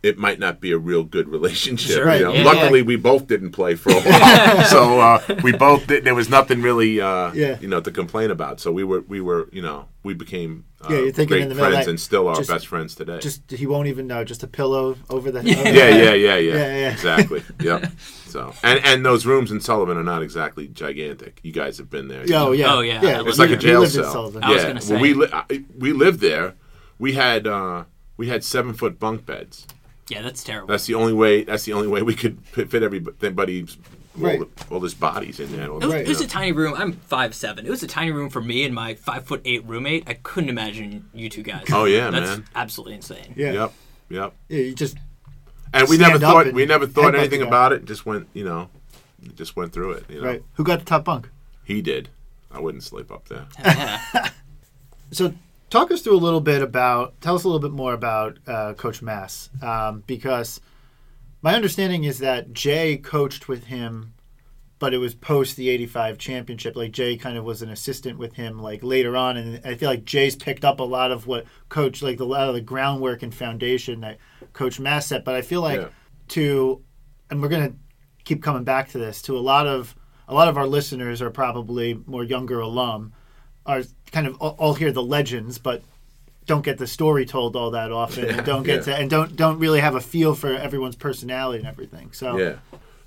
[0.05, 1.97] it might not be a real good relationship.
[1.97, 2.15] Sure.
[2.15, 2.33] you know?
[2.33, 2.45] Yeah.
[2.45, 6.29] Luckily, we both didn't play for a while, so uh, we both did, there was
[6.29, 7.59] nothing really, uh, Yeah.
[7.61, 8.61] you know, to complain about.
[8.61, 11.49] So we were we were you know we became uh, Yeah, you're thinking great in
[11.49, 13.19] the friends that, and still are just- best friends today.
[13.21, 14.23] Just he won't even know.
[14.25, 15.43] Just a pillow over the.
[15.43, 15.55] Yeah.
[15.55, 15.97] over the yeah, head.
[16.05, 16.93] yeah, yeah, yeah, Yeah, yeah.
[16.93, 17.43] Exactly.
[17.61, 17.93] Yep.
[18.29, 21.39] So, and and those rooms in Sullivan are not exactly gigantic.
[21.43, 22.25] You guys have been there.
[22.35, 22.75] Oh yeah.
[22.75, 23.01] Oh, yeah.
[23.01, 23.21] yeah.
[23.21, 24.13] It's It's like we- a jail lived cell.
[24.13, 24.43] Sullivan.
[24.45, 24.73] I was yeah.
[24.73, 26.55] gonna When we li- I- we lived there.
[26.99, 27.85] We had uh,
[28.17, 29.67] we had seven foot bunk beds.
[30.09, 30.69] Yeah, that's terrible.
[30.69, 31.45] That's the only way.
[31.45, 33.77] That's the only way we could fit fit everybody's
[34.17, 34.39] Right.
[34.39, 35.65] all, the, all this bodies in there.
[35.67, 36.03] It was, Right.
[36.03, 36.75] it was a tiny room.
[36.77, 37.67] I'm five seven.
[37.67, 40.05] It was a tiny room for me and my five foot eight roommate.
[40.09, 41.65] I couldn't imagine you two guys.
[41.73, 42.45] Oh, yeah, that's man.
[42.55, 43.35] absolutely insane.
[43.35, 43.53] Yeah.
[43.53, 43.73] Yep.
[44.11, 44.35] Yep.
[44.51, 44.97] Yeah, you just
[45.73, 47.87] And we Stand never thought we never thought anything about it.
[47.87, 48.69] Just went, you know,
[49.35, 50.05] just went through it.
[50.09, 50.43] You know, right.
[50.55, 51.29] Who got the top bunk?
[51.65, 52.09] he did.
[52.53, 53.47] I wouldn't sleep up there.
[55.11, 55.33] So
[55.75, 57.21] talk us through a little bit about.
[57.21, 60.61] Tell us a little bit more about uh, Coach Mass, um, because
[61.43, 64.15] my understanding is that Jay coached with him,
[64.79, 66.77] but it was post the '85 championship.
[66.77, 69.91] Like Jay kind of was an assistant with him, like later on, and I feel
[69.91, 72.61] like Jay's picked up a lot of what Coach, like the, a lot of the
[72.61, 74.19] groundwork and foundation that
[74.53, 75.25] Coach Mass set.
[75.25, 75.89] But I feel like Yeah.
[76.29, 76.83] to,
[77.31, 77.75] and we're gonna
[78.25, 79.23] keep coming back to this.
[79.23, 79.97] To a lot of
[80.29, 83.13] a lot of our listeners are probably more younger alum,
[83.67, 85.83] are kind of all, hear the legends, but
[86.47, 88.95] don't get the story told all that often, and don't get yeah.
[88.95, 92.13] to and don't don't really have a feel for everyone's personality and everything.
[92.13, 92.57] So Yeah.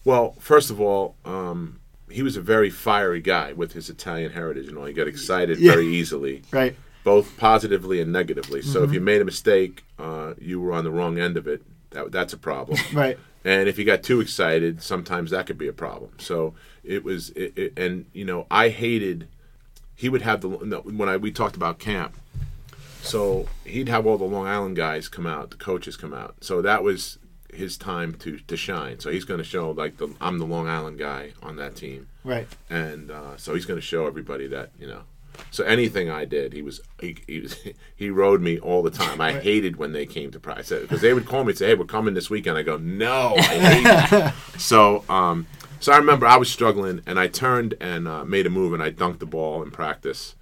[0.03, 1.79] Well, first of all, um,
[2.09, 4.85] he was a very fiery guy with his Italian heritage and all.
[4.85, 5.73] He got excited Yeah.
[5.73, 8.61] very easily, right, both positively and negatively.
[8.61, 8.89] So Mm-hmm.
[8.89, 11.61] if you made a mistake, uh, you were on the wrong end of it.
[11.91, 12.79] That, that's a problem.
[12.93, 16.11] right, and if you got too excited, sometimes that could be a problem.
[16.17, 19.27] So it was, it, it, and you know, I hated.
[19.97, 22.15] He would have the when I we talked about camp.
[23.01, 26.35] So he'd have all the Long Island guys come out, the coaches come out.
[26.41, 27.17] So that was
[27.53, 28.99] his time to to shine.
[28.99, 32.07] So he's going to show like the I'm the Long Island guy on that team,
[32.23, 32.47] Right.
[32.69, 35.01] and uh, so he's going to show everybody that you know.
[35.51, 37.55] So anything I did, he was he he, was,
[37.95, 39.19] he rode me all the time.
[39.21, 41.75] I hated when they came to practice because they would call me and say, "Hey,
[41.75, 45.47] we're coming this weekend." I go, "No, I hate." so um,
[45.79, 48.81] so I remember I was struggling, and I turned and uh, made a move, and
[48.83, 50.35] I dunked the ball in practice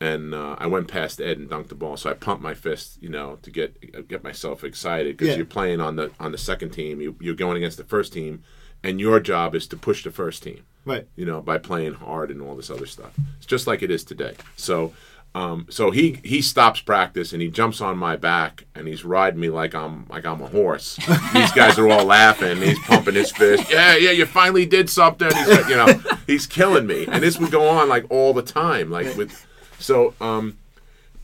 [0.00, 1.96] and uh, I went past Ed and dunked the ball.
[1.96, 5.36] So I pumped my fist, you know, to get get myself excited because Yeah.
[5.38, 7.00] you're playing on the on the second team.
[7.00, 8.42] You, you're going against the first team,
[8.84, 10.62] and your job is to push the first team.
[10.84, 11.06] Right.
[11.16, 13.12] You know, by playing hard and all this other stuff.
[13.38, 14.34] It's just like it is today.
[14.56, 14.92] So.
[15.34, 19.38] Um, so he he stops practice and he jumps on my back and he's riding
[19.38, 20.96] me like I'm like I'm a horse.
[21.32, 22.56] These guys are all laughing.
[22.58, 23.70] He's pumping his fist.
[23.70, 25.30] Yeah, yeah, you finally did something.
[25.32, 27.06] He's like, you know, he's killing me.
[27.06, 29.46] And this would go on like all the time, like with
[29.78, 30.58] so, um,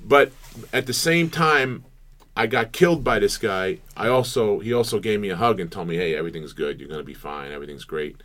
[0.00, 0.30] but
[0.72, 1.84] at the same time,
[2.36, 3.78] I got killed by this guy.
[3.96, 6.80] I also he also gave me a hug and told me, "Hey, everything's good.
[6.80, 7.52] You're gonna be fine.
[7.52, 8.16] Everything's great,"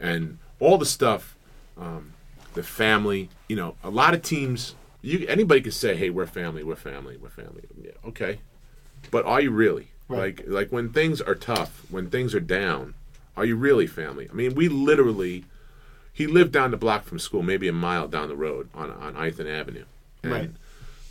[0.00, 1.36] and all the stuff,
[1.78, 2.12] um,
[2.54, 3.28] the family.
[3.48, 4.74] You know, a lot of teams.
[5.02, 6.62] You anybody could say, "Hey, we're family.
[6.64, 7.16] We're family.
[7.16, 8.40] We're family." Yeah, okay,
[9.10, 9.88] but are you really?
[10.08, 10.38] Right.
[10.38, 12.94] Like like when things are tough, when things are down,
[13.36, 14.28] are you really family?
[14.30, 15.44] I mean, we literally
[16.12, 19.14] he lived down the block from school, maybe a mile down the road on on
[19.14, 19.84] Ithan Avenue.
[20.22, 20.50] And Right.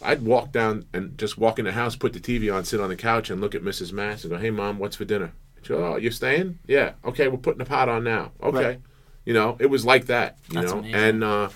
[0.01, 2.89] I'd walk down and just walk in the house, put the TV on, sit on
[2.89, 3.93] the couch, and look at Mrs.
[3.93, 5.31] Mass and go, "Hey, mom, what's for dinner?"
[5.61, 6.59] She go, "Oh, you're staying?
[6.67, 6.93] Yeah.
[7.05, 8.31] Okay, we're putting the pot on now.
[8.43, 8.81] Okay." Right.
[9.25, 10.37] You know, it was like that.
[10.49, 10.95] You That's know, amazing.
[10.95, 11.49] and uh,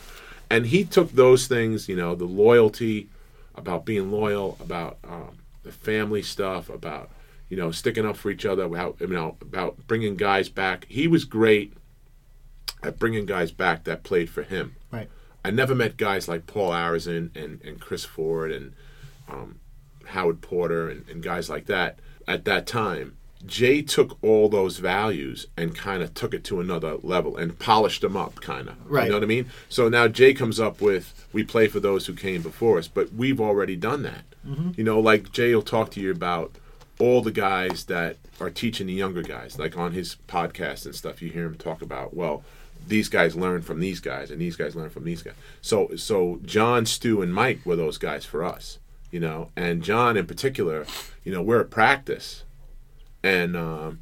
[0.52, 3.10] and he took those things, you know, the loyalty,
[3.56, 7.10] about being loyal, about um, the family stuff, about
[7.50, 10.86] you know sticking up for each other, about you know about bringing guys back.
[10.90, 11.74] He was great
[12.84, 14.76] at bringing guys back that played for him.
[14.92, 15.10] Right.
[15.44, 18.74] I never met guys like Paul Arizin and, and Chris Ford and
[19.28, 19.60] um,
[20.08, 23.18] Howard Porter and, and guys like that at that time.
[23.46, 28.02] Jay took all those values and kind of took it to another level and polished
[28.02, 28.76] them up, kind of.
[28.90, 29.06] Right.
[29.06, 29.50] You know what I mean?
[29.70, 33.14] So now Jay comes up with, we play for those who came before us, but
[33.14, 34.24] we've already done that.
[34.48, 34.72] Mm-hmm.
[34.78, 36.52] You know, like Jay will talk to you about
[37.00, 41.22] all the guys that are teaching the younger guys, like on his podcast and stuff.
[41.22, 42.44] You hear him talk about, well,
[42.88, 45.36] these guys learn from these guys, and these guys learn from these guys.
[45.62, 48.80] So, so John, Stu, and Mike were those guys for us,
[49.12, 49.50] you know.
[49.56, 50.86] And John, in particular,
[51.24, 52.44] you know, we're at practice,
[53.24, 54.00] and um,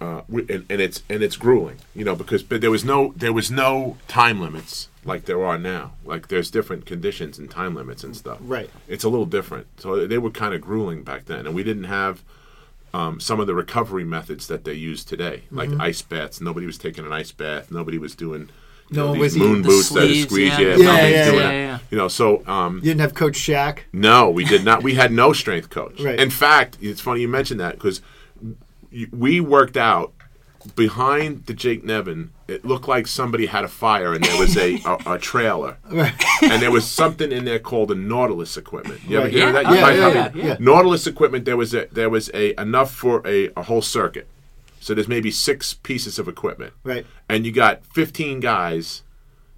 [0.00, 3.32] uh, and, and it's and it's grueling, you know, because but there was no there
[3.32, 5.92] was no time limits like there are now.
[6.04, 8.38] Like there's different conditions and time limits and stuff.
[8.40, 8.70] Right.
[8.88, 9.66] It's a little different.
[9.80, 12.22] So they were kind of grueling back then, and we didn't have
[12.94, 15.80] um, some of the recovery methods that they use today, like Mm-hmm.
[15.80, 16.40] ice baths.
[16.40, 17.70] Nobody was taking an ice bath.
[17.70, 18.50] Nobody was doing.
[18.90, 20.58] No know, these moon the boots that are sleeves, squeezed.
[20.58, 20.76] yeah.
[20.76, 21.78] Yeah, Yeah, yeah, yeah, yeah.
[21.90, 23.78] You know, so um, You didn't have Coach Shaq.
[23.92, 24.82] no, we did not.
[24.82, 25.98] We had no strength coach.
[26.00, 26.20] Right.
[26.20, 28.02] In fact, it's funny you mentioned that because
[29.12, 30.12] we worked out
[30.76, 32.30] behind the Jake Nevin.
[32.46, 35.78] It looked like somebody had a fire and there was a, a, a trailer.
[35.90, 36.14] Right.
[36.42, 39.00] And there was something in there called a Nautilus equipment.
[39.06, 39.32] You ever Right.
[39.32, 39.52] hear Yeah.
[39.52, 39.62] that?
[39.74, 40.34] You might yeah, have yeah, it.
[40.46, 40.56] yeah.
[40.60, 41.44] Nautilus equipment.
[41.44, 44.26] There was a there was a enough for a, a whole circuit.
[44.80, 47.06] So there's maybe six pieces of equipment Right.
[47.28, 49.02] and you got 15 guys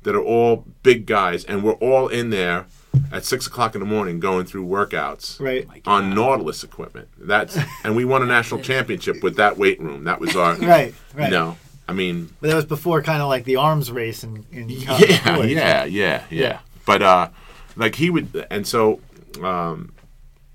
[0.03, 2.67] that are all big guys, and we're all in there
[3.15, 5.67] at six o'clock in the morning going through workouts Right.
[5.87, 7.09] on Nautilus equipment.
[7.19, 10.05] That's and we won a national championship with that weight room.
[10.05, 10.95] That was our Right.
[11.15, 11.25] Right.
[11.27, 11.57] You know,
[11.89, 15.19] I mean, But that was before kind of like the arms race in, in yeah,
[15.21, 15.51] college.
[15.51, 16.59] yeah, yeah, yeah.
[16.87, 17.29] But uh,
[17.77, 19.01] like he would, and so
[19.43, 19.93] um,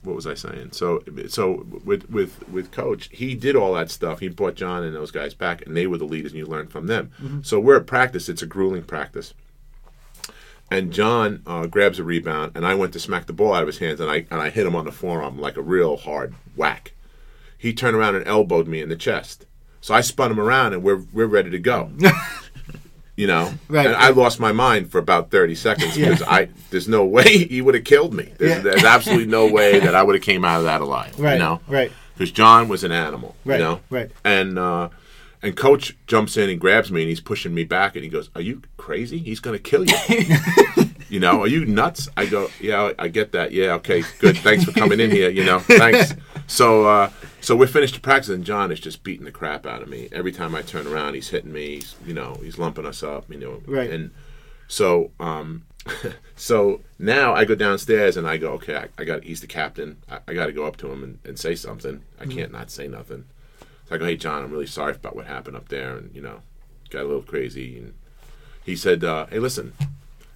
[0.03, 0.71] what was I saying?
[0.71, 4.19] So so with with with coach, he did all that stuff.
[4.19, 6.71] He brought John and those guys back, and they were the leaders, and you learned
[6.71, 7.11] from them.
[7.43, 8.29] So we're at practice.
[8.29, 9.33] It's a grueling practice.
[10.71, 13.67] And John uh, grabs a rebound, and I went to smack the ball out of
[13.67, 16.35] his hands, and I and I hit him on the forearm like a real hard
[16.55, 16.93] whack.
[17.57, 19.45] He turned around and elbowed me in the chest.
[19.81, 21.91] So I spun him around, and we're we're ready to go.
[23.15, 23.87] you know, Right.
[23.87, 27.61] and I lost my mind for about thirty seconds because I there's no way he
[27.61, 28.31] would have killed me.
[28.37, 28.59] There's, Yeah.
[28.59, 31.19] there's absolutely no way that I would have came out of that alive.
[31.19, 31.33] Right.
[31.33, 31.91] You know, Right.
[32.13, 33.35] because John was an animal.
[33.43, 34.11] Right, You know, right.
[34.23, 34.89] And uh,
[35.41, 38.29] and coach jumps in and grabs me and he's pushing me back and he goes,
[38.35, 39.17] "Are you crazy?
[39.19, 42.09] He's going to kill you." you know, are you nuts?
[42.17, 43.51] I go, "Yeah, I get that.
[43.51, 44.37] Yeah, okay, good.
[44.37, 45.29] Thanks for coming in here.
[45.29, 46.13] You know, thanks."
[46.47, 47.11] So uh,
[47.41, 50.31] so we're finished practice and John is just beating the crap out of me every
[50.31, 51.13] time I turn around.
[51.13, 51.75] He's hitting me.
[51.75, 53.29] He's, you know, he's lumping us up.
[53.31, 53.89] You know, Right.
[53.89, 54.11] and
[54.67, 55.63] so um,
[56.35, 59.97] so now I go downstairs and I go, okay, I, I got he's the captain.
[60.09, 62.01] I, I got to go up to him and, and say something.
[62.19, 63.25] I can't not say nothing.
[63.89, 66.21] So I go, hey John, I'm really sorry about what happened up there, and you
[66.21, 66.41] know,
[66.91, 67.79] got a little crazy.
[67.79, 67.95] And
[68.63, 69.73] he said, uh, hey, listen,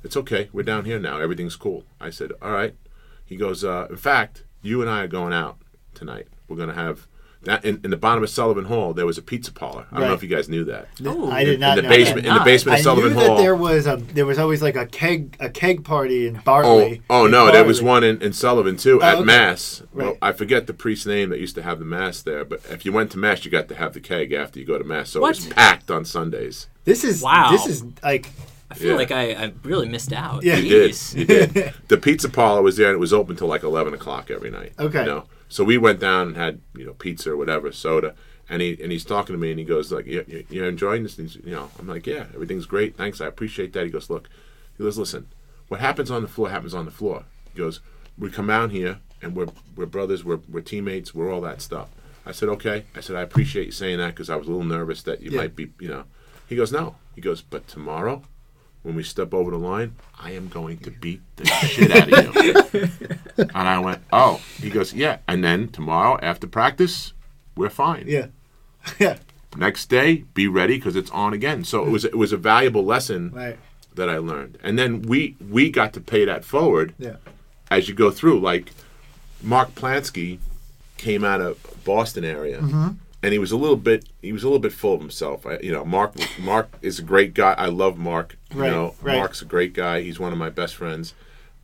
[0.03, 0.49] it's okay.
[0.51, 1.19] We're down here now.
[1.19, 1.83] Everything's cool.
[2.01, 2.75] I said, all right.
[3.23, 5.59] He goes, uh, in fact, you and I are going out
[5.93, 6.27] tonight.
[6.47, 7.07] We're gonna have.
[7.45, 9.85] That, in, in the bottom of Sullivan Hall, there was a pizza parlor.
[9.91, 10.87] I don't know if you guys knew that.
[11.05, 11.29] Oh.
[11.29, 12.31] I did not in the know basement, that.
[12.31, 13.35] in the basement I of Sullivan knew Hall.
[13.35, 16.41] that there was a there was always like a keg a keg party in Oh,
[16.45, 17.01] Bartley.
[17.09, 19.23] oh in no, there was one in, in Sullivan too Oh, at okay.
[19.25, 19.83] Mass.
[19.93, 22.85] Well, I forget the priest's name that used to have the Mass there, but if
[22.85, 25.09] you went to Mass, you got to have the keg after you go to Mass.
[25.09, 25.37] So What?
[25.37, 26.67] it was packed on Sundays.
[26.85, 27.51] This is Wow.
[27.51, 28.27] This is like
[28.71, 28.95] I feel Yeah.
[28.95, 30.43] like I, I really missed out.
[30.43, 30.55] Yeah.
[30.55, 31.73] You did, you did.
[31.89, 34.73] the pizza parlor was there, and it was open till like eleven o'clock every night.
[34.79, 35.01] Okay.
[35.01, 35.25] you know.
[35.53, 38.15] So we went down and had you know pizza or whatever, soda,
[38.49, 41.03] and he and he's talking to me, and he goes like, "You you- you're enjoying
[41.03, 42.97] this?" He's, you know, I'm like, "Yeah, everything's great.
[42.97, 44.29] Thanks, I appreciate that." He goes, "Look,"
[44.75, 45.27] he goes, "Listen,
[45.67, 47.81] what happens on the floor happens on the floor." He goes,
[48.17, 51.89] "We come out here and we're we're brothers, we're we're teammates, we're all that stuff."
[52.25, 54.65] I said, "Okay." I said, "I appreciate you saying that because I was a little
[54.65, 55.37] nervous that you Yeah.
[55.41, 56.05] might be, you know."
[56.49, 58.23] He goes, "No." He goes, "But tomorrow."
[58.84, 62.43] When we step over the line, I am going to beat the shit out of
[62.43, 62.89] you.
[63.38, 67.13] and I went, "Oh." He goes, "Yeah." And then tomorrow after practice,
[67.55, 68.05] we're fine.
[68.07, 68.27] yeah
[68.99, 69.17] yeah
[69.55, 71.63] Next day, be ready because it's on again.
[71.63, 73.57] So it was it was a valuable lesson right
[73.95, 74.57] that I learned.
[74.63, 77.15] And then we we got to pay that forward yeah
[77.71, 78.39] as you go through.
[78.39, 78.71] Like
[79.41, 80.39] Mark Plansky
[80.97, 82.89] came out of Boston area, Mm-hmm.
[83.21, 85.45] and he was a little bit he was a little bit full of himself.
[85.45, 87.53] I, you know, Mark Mark is a great guy.
[87.57, 88.38] I love Mark.
[88.53, 89.17] Right, you know, right.
[89.17, 90.01] Mark's a great guy.
[90.01, 91.13] He's one of my best friends,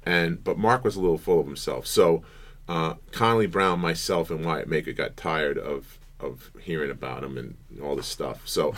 [0.05, 1.85] and but Mark was a little full of himself.
[1.87, 2.23] So
[2.67, 7.55] uh, Connally Brown, myself, and Wyatt Maker got tired of of hearing about him and
[7.81, 8.41] all this stuff.
[8.45, 8.73] So.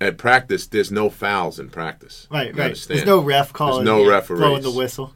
[0.00, 2.26] At practice, there's no fouls in practice.
[2.30, 2.64] right right.
[2.64, 2.98] understand?
[2.98, 3.84] There's no ref calling.
[3.84, 4.40] There's no yeah, referees.
[4.40, 5.14] blowing the whistle.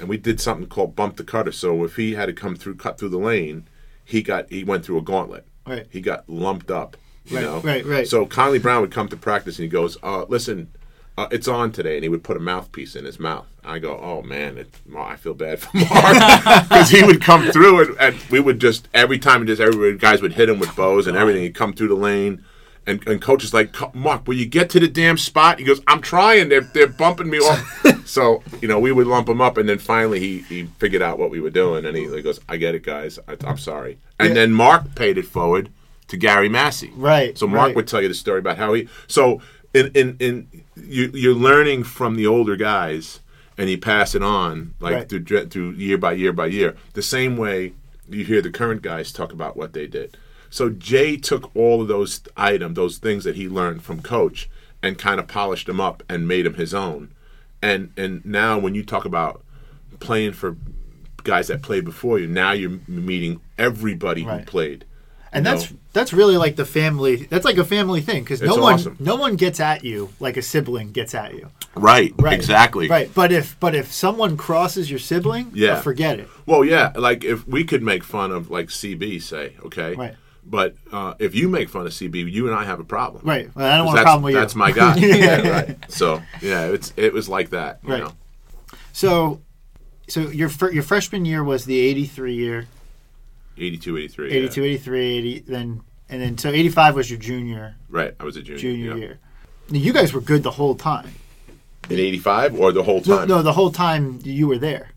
[0.00, 1.52] and we did something called bump the cutter.
[1.52, 3.68] So if he had to come through, cut through the lane,
[4.04, 5.46] he got he went through a gauntlet.
[5.64, 5.86] Right.
[5.88, 6.96] He got lumped up.
[7.24, 7.60] You Right, know.
[7.60, 8.06] right, right.
[8.08, 10.70] So Connally Brown would come to practice and he goes, uh, "Listen,
[11.24, 13.46] uh, it's on today," and he would put a mouthpiece in his mouth.
[13.64, 15.88] I go, "Oh man, it, I feel bad for Mark
[16.68, 20.22] because he would come through and, and we would just every time just everybody guys
[20.22, 21.42] would hit him with bows and everything.
[21.42, 22.44] He'd come through the lane."
[22.86, 25.58] And, and coach is like, "Co- Mark, will you get to the damn spot?
[25.58, 26.48] He goes, I'm trying.
[26.48, 27.62] They're, they're bumping me off.
[28.06, 29.58] so, you know, we would lump him up.
[29.58, 31.84] And then finally he, he figured out what we were doing.
[31.84, 33.18] And he, he goes, I get it, guys.
[33.28, 33.98] I, I'm sorry.
[34.18, 34.34] And Yeah.
[34.34, 35.70] then Mark paid it forward
[36.08, 36.90] to Gary Massey.
[36.96, 37.76] Right, So Mark right.
[37.76, 38.88] would tell you the story about how he.
[39.08, 39.42] So
[39.74, 43.20] in in, in you, you're learning from the older guys,
[43.58, 45.08] and you pass it on like Right.
[45.08, 46.76] through through year by year by year.
[46.94, 47.72] The same way
[48.08, 50.16] you hear the current guys talk about what they did.
[50.48, 54.48] So Jay took all of those items, those things that he learned from coach,
[54.82, 57.10] and kind of polished them up and made them his own.
[57.62, 59.44] And and now when you talk about
[60.00, 60.56] playing for
[61.22, 64.40] guys that played before you, now you're meeting everybody Right.
[64.40, 64.84] who played.
[65.32, 65.76] And you that's know?
[65.92, 67.16] that's really like the family.
[67.26, 68.96] That's like a family thing because no one awesome.
[68.98, 71.50] no one gets at you like a sibling gets at you.
[71.76, 72.32] right, Right.
[72.32, 72.88] exactly.
[72.88, 73.08] Right.
[73.14, 75.74] But if but if someone crosses your sibling, Yeah.
[75.74, 76.28] uh, forget it.
[76.46, 80.14] Well, yeah, like if we could make fun of like CB, say, okay, Right.
[80.44, 83.54] But uh, if you make fun of CB, you and I have a problem, Right.
[83.54, 84.40] Well, I don't want a that's, problem with you.
[84.40, 84.94] That's my guy.
[84.98, 85.76] yeah, right.
[85.92, 87.78] So yeah, it's it was like that.
[87.84, 88.02] You Right.
[88.02, 88.12] know?
[88.92, 89.42] So,
[90.08, 92.66] so your your freshman year was the 83 year,
[93.60, 94.30] 82, 83.
[94.30, 94.66] 82, yeah.
[94.68, 98.14] 83, 80, then and then so 85 was your junior Right.
[98.18, 98.58] I was a junior.
[98.58, 98.96] junior yeah.
[98.96, 99.18] year.
[99.70, 101.12] Now, you guys were good the whole time.
[101.88, 103.28] In 85 or the whole No, time?
[103.28, 104.90] no, the whole time you were there.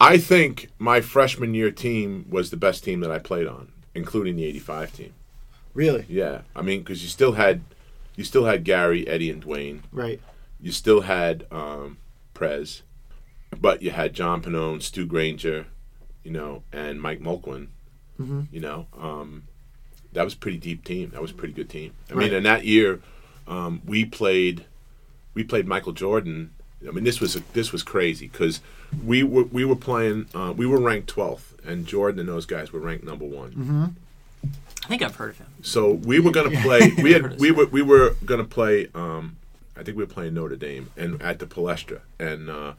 [0.00, 4.36] I think my freshman year team was the best team that I played on, including
[4.36, 5.12] the 85 team.
[5.74, 6.04] Really?
[6.08, 6.42] Yeah.
[6.54, 7.62] I mean, because you still had.
[8.16, 9.80] You still had Gary, Eddie, and Dwayne.
[9.92, 10.20] Right.
[10.58, 11.98] You still had um,
[12.32, 12.82] Prez,
[13.60, 15.66] but you had John Pinone, Stu Granger,
[16.24, 17.68] you know, and Mike Mulquin.
[18.20, 18.42] Mm-hmm.
[18.50, 19.44] You know, um,
[20.12, 21.10] that was a pretty deep team.
[21.10, 21.92] That was a pretty good team.
[22.10, 22.24] I Right.
[22.26, 23.00] mean, in that year,
[23.46, 24.64] um, we played,
[25.34, 26.50] we played Michael Jordan.
[26.86, 28.60] I mean, this was this was crazy because
[29.04, 30.26] we were we were playing.
[30.34, 33.50] Uh, we were ranked twelfth, and Jordan and those guys were ranked number one.
[33.52, 33.84] Mm-hmm.
[34.84, 35.46] I think I've heard of him.
[35.62, 36.90] So we were going to play.
[37.02, 38.88] We had we were we were going to play.
[38.94, 39.36] Um,
[39.76, 42.74] I think we were playing Notre Dame and at the Palestra, and uh,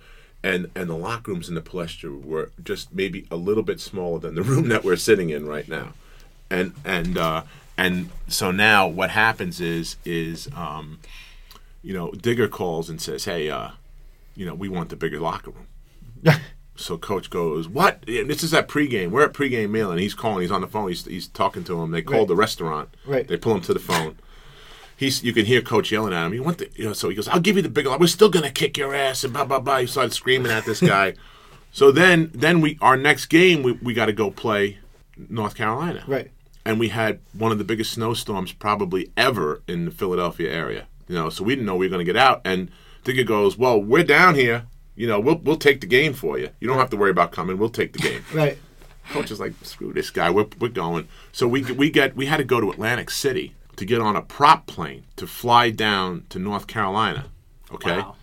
[0.48, 4.20] and and the locker rooms in the Palestra were just maybe a little bit smaller
[4.20, 5.88] than the room that we're sitting in right now,
[6.50, 7.44] and and uh,
[7.78, 11.00] and so now what happens is is um,
[11.84, 13.70] you know Digger calls and says, hey, uh,
[14.36, 15.68] you know we want the bigger locker room.
[16.80, 19.10] So coach goes, "What?" And this is at pregame.
[19.10, 20.44] We're at pregame meal, and he's calling.
[20.44, 20.90] He's on the phone.
[20.90, 21.90] He's, he's talking to him.
[21.90, 22.28] They call Right.
[22.28, 22.90] the restaurant.
[23.04, 23.28] Right.
[23.28, 24.20] They pull him to the phone.
[24.98, 26.34] He's you can hear coach yelling at him.
[26.34, 26.94] You want the you know?
[26.94, 27.86] So he goes, "I'll give you the big.
[27.88, 29.78] One we're still gonna kick your ass." And blah blah blah.
[29.78, 31.14] He started screaming at this guy.
[31.72, 34.80] so then then we our next game we we got to go play
[35.30, 36.04] North Carolina.
[36.08, 36.32] Right.
[36.66, 40.88] and we had one of the biggest snowstorms probably ever in the Philadelphia area.
[41.08, 42.42] You know, so we didn't know we were going to get out.
[42.44, 42.70] And
[43.04, 44.66] Digger goes, "Well, we're down here.
[44.96, 46.50] You know, we'll we'll take the game for you.
[46.60, 47.60] You don't have to worry about coming.
[47.60, 48.58] We'll take the game." Right.
[49.12, 50.30] Coach is like, "Screw this guy.
[50.32, 53.86] We're we're going." So we we get we had to go to Atlantic City to
[53.86, 57.26] get on a prop plane to fly down to North Carolina.
[57.72, 57.98] Okay.
[58.00, 58.16] Wow.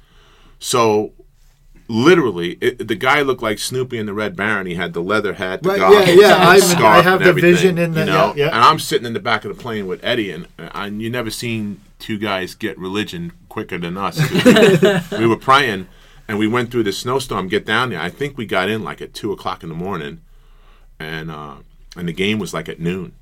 [0.58, 1.12] So
[1.88, 4.66] literally, it, the guy looked like Snoopy and the Red Baron.
[4.66, 7.14] He had the leather hat, the Right, goggles, yeah, yeah, the I'm- scarf I have
[7.20, 8.34] and the everything, vision in the- you know?
[8.36, 8.54] yeah, yeah.
[8.54, 11.30] And I'm sitting in the back of the plane with Eddie, and, and you never
[11.30, 14.18] seen two guys get religion quicker than us.
[15.12, 15.86] we, we were praying,
[16.26, 17.48] and we went through the snowstorm.
[17.48, 18.00] Get down there.
[18.00, 20.20] I think we got in like at two o'clock in the morning,
[20.98, 21.56] and uh,
[21.96, 23.12] and the game was like at noon.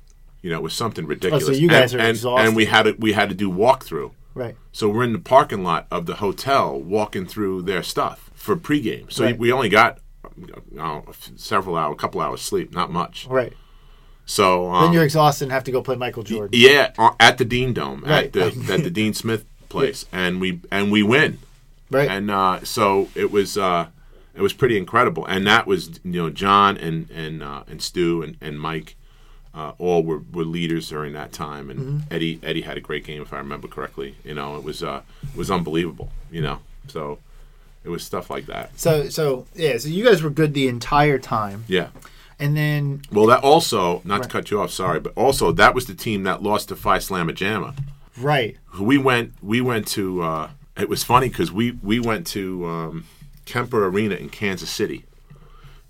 [0.43, 1.45] You know, it was something ridiculous.
[1.49, 2.45] Oh, so you guys and, are and, exhausted.
[2.47, 4.11] and we had to we had to do walkthrough.
[4.35, 4.55] Right.
[4.71, 9.11] So we're in the parking lot of the hotel walking through their stuff for pregame.
[9.11, 9.37] So Right.
[9.37, 9.99] we only got
[10.79, 11.01] uh,
[11.35, 13.25] several hours, a couple hours sleep, not much.
[13.29, 13.53] Right.
[14.25, 16.49] So um, Then you're exhausted and have to go play Michael Jordan.
[16.59, 18.25] yeah, uh, at the Dean Dome Right.
[18.25, 21.39] at the at the Dean Smith place, and we and we win,
[21.91, 22.09] Right.
[22.09, 23.87] and uh, so it was uh,
[24.35, 28.21] it was pretty incredible, and that was you know John and and uh, and Stu
[28.23, 28.95] and, and Mike.
[29.55, 32.13] Uh, all were, were leaders during that time, and Mm-hmm.
[32.13, 34.15] Eddie Eddie had a great game if I remember correctly.
[34.23, 36.09] You know, it was uh, it was unbelievable.
[36.31, 37.19] You know, so
[37.83, 38.71] it was stuff like that.
[38.79, 41.65] so so yeah, so you guys were good the entire time.
[41.67, 41.89] Yeah.
[42.39, 44.23] And then Well, that also not Right.
[44.23, 46.97] to cut you off, sorry, but also that was the team that lost to Phi
[46.97, 47.77] Slamma Jamma.
[48.17, 48.57] right.
[48.81, 53.05] we went we went to uh, it was funny because we we went to um,
[53.45, 55.05] Kemper Arena in Kansas City,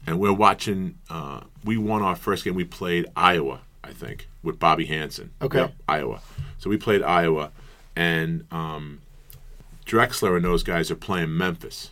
[0.05, 0.95] and we're watching.
[1.09, 2.55] Uh, we won our first game.
[2.55, 5.31] We played Iowa, I think, with Bobby Hansen.
[5.41, 5.71] Okay.
[5.87, 6.21] Iowa.
[6.57, 7.51] So we played Iowa,
[7.95, 9.01] and um,
[9.85, 11.91] Drexler and those guys are playing Memphis,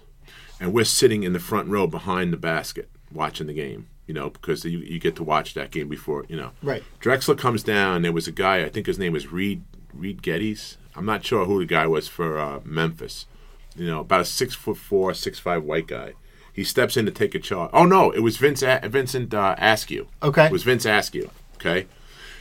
[0.59, 3.87] and we're sitting in the front row behind the basket watching the game.
[4.07, 6.51] You know, because you, you get to watch that game before you know.
[6.61, 6.83] Right.
[6.99, 8.01] Drexler comes down.
[8.01, 8.63] There was a guy.
[8.63, 10.77] I think his name was Reed Reed Geddes.
[10.95, 13.25] I'm not sure who the guy was for uh, Memphis.
[13.75, 16.13] You know, about a six foot four, six five white guy.
[16.53, 17.69] He steps in to take a charge.
[17.73, 20.07] Oh no, it was Vince a- Vincent uh, Askew.
[20.21, 20.45] Okay.
[20.47, 21.29] it was Vince Askew.
[21.55, 21.87] Okay,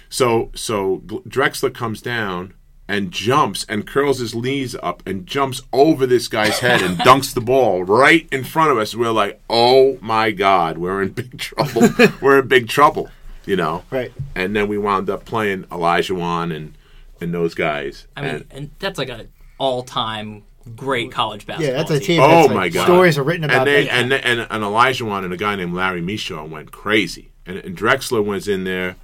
[0.08, 2.54] so so Drexler comes down
[2.88, 7.32] and jumps and curls his knees up and jumps over this guy's head and dunks
[7.32, 8.94] the ball right in front of us.
[8.96, 11.88] We're like, oh my god, we're in big trouble.
[12.20, 13.08] we're in big trouble.
[13.46, 13.84] You know.
[13.90, 14.12] Right.
[14.34, 16.74] And then we wound up playing Olajuwon and
[17.20, 18.06] and those guys.
[18.16, 19.26] I mean, and, and that's like a
[19.58, 20.42] all-time
[20.76, 21.74] great college basketball.
[21.74, 22.20] Yeah, that's a team.
[22.20, 22.84] Oh that's like, my god!
[22.84, 23.92] Stories are written about and they, that.
[23.92, 28.24] and, and and Olajuwon and a guy named Larry Micheaux went crazy, and, and Drexler
[28.24, 28.96] was in there.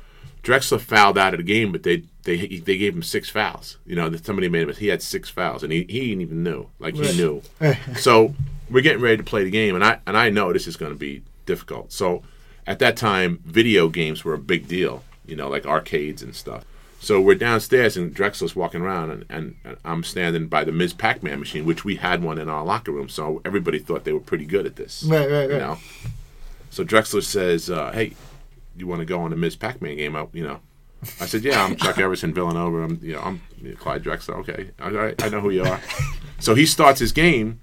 [0.43, 3.79] Drexler fouled out of the game, but they they they gave him six fouls.
[3.85, 4.75] You know, somebody made him.
[4.75, 6.69] He had six fouls, and he, he didn't even knew.
[6.79, 7.43] Like he knew.
[7.97, 8.35] so
[8.71, 10.93] we're getting ready to play the game, and I and I know this is going
[10.93, 11.93] to be difficult.
[11.93, 12.23] So
[12.67, 15.03] at that time, video games were a big deal.
[15.25, 16.65] You know, like arcades and stuff.
[17.01, 20.93] So we're downstairs, and Drexler's walking around, and, and, and I'm standing by the Ms.
[20.95, 23.09] Pac-Man machine, which we had one in our locker room.
[23.09, 25.05] So everybody thought they were pretty good at this.
[25.05, 25.79] Right, right, You know.
[26.71, 28.15] So Drexler says, uh, "Hey,
[28.77, 29.57] you want to go on the Ms.
[29.57, 30.17] Pac-Man game?
[30.17, 30.61] Up, you know."
[31.21, 32.83] I said, "Yeah, I'm Chuck Everson, Villanova.
[32.83, 33.41] I'm, you know, I'm
[33.79, 34.37] Clyde Drexler.
[34.41, 35.81] Okay, all right, I know who you are."
[36.41, 37.61] so he starts his game.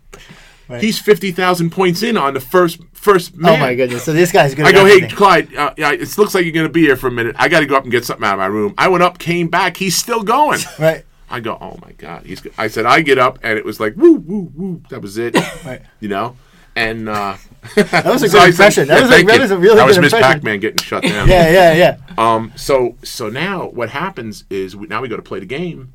[0.69, 0.81] Right.
[0.81, 3.53] He's fifty thousand points in on the first first man.
[3.53, 4.03] oh my goodness!
[4.05, 4.65] So this guy's good.
[4.65, 5.15] I go, hey, everything.
[5.17, 7.35] Clyde, uh, yeah, it looks like you're going to be here for a minute.
[7.37, 8.73] I got to go up and get something out of my room.
[8.77, 9.77] I went up, came back.
[9.77, 10.59] He's still going.
[10.79, 11.05] Right.
[11.29, 12.25] I go, oh my god.
[12.25, 12.41] He's.
[12.57, 14.81] I said, I get up, and it was like, woo, woo, woo.
[14.89, 15.35] That was it.
[15.65, 15.81] Right.
[15.99, 16.37] You know,
[16.75, 17.37] and uh,
[17.75, 18.87] That was a so good I said- impression.
[18.87, 19.41] That yeah, was a, thank that you.
[19.41, 20.33] was a really That was good Miss impression.
[20.33, 21.27] Pac-Man getting shut down.
[21.27, 21.97] Yeah, yeah, yeah.
[22.17, 22.51] Um.
[22.55, 25.93] So so now what happens is we, now we go to play the game,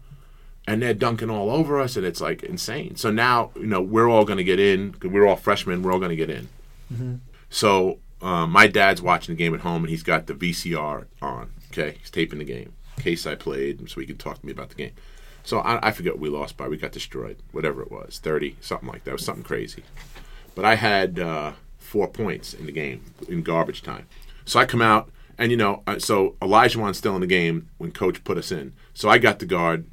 [0.68, 2.94] and they're dunking all over us, and it's like insane.
[2.96, 4.92] So now you know we're all going to get in.
[4.92, 5.82] 'cause We're all freshmen.
[5.82, 6.48] We're all going to get in.
[7.50, 11.50] So um, my dad's watching the game at home, and he's got the VCR on.
[11.72, 14.70] Okay, he's taping the game case I played, so he could talk to me about
[14.70, 14.90] the game.
[15.44, 16.66] So I, I forget what we lost by.
[16.68, 19.10] We got destroyed, whatever it was, thirty, something like that.
[19.10, 19.82] It was something crazy.
[20.54, 24.06] But I had uh, four points in the game in garbage time.
[24.44, 27.92] So I come out, and you know, uh, so Olajuwon's still in the game when
[27.92, 28.72] Coach put us in.
[28.94, 29.86] So I got the guard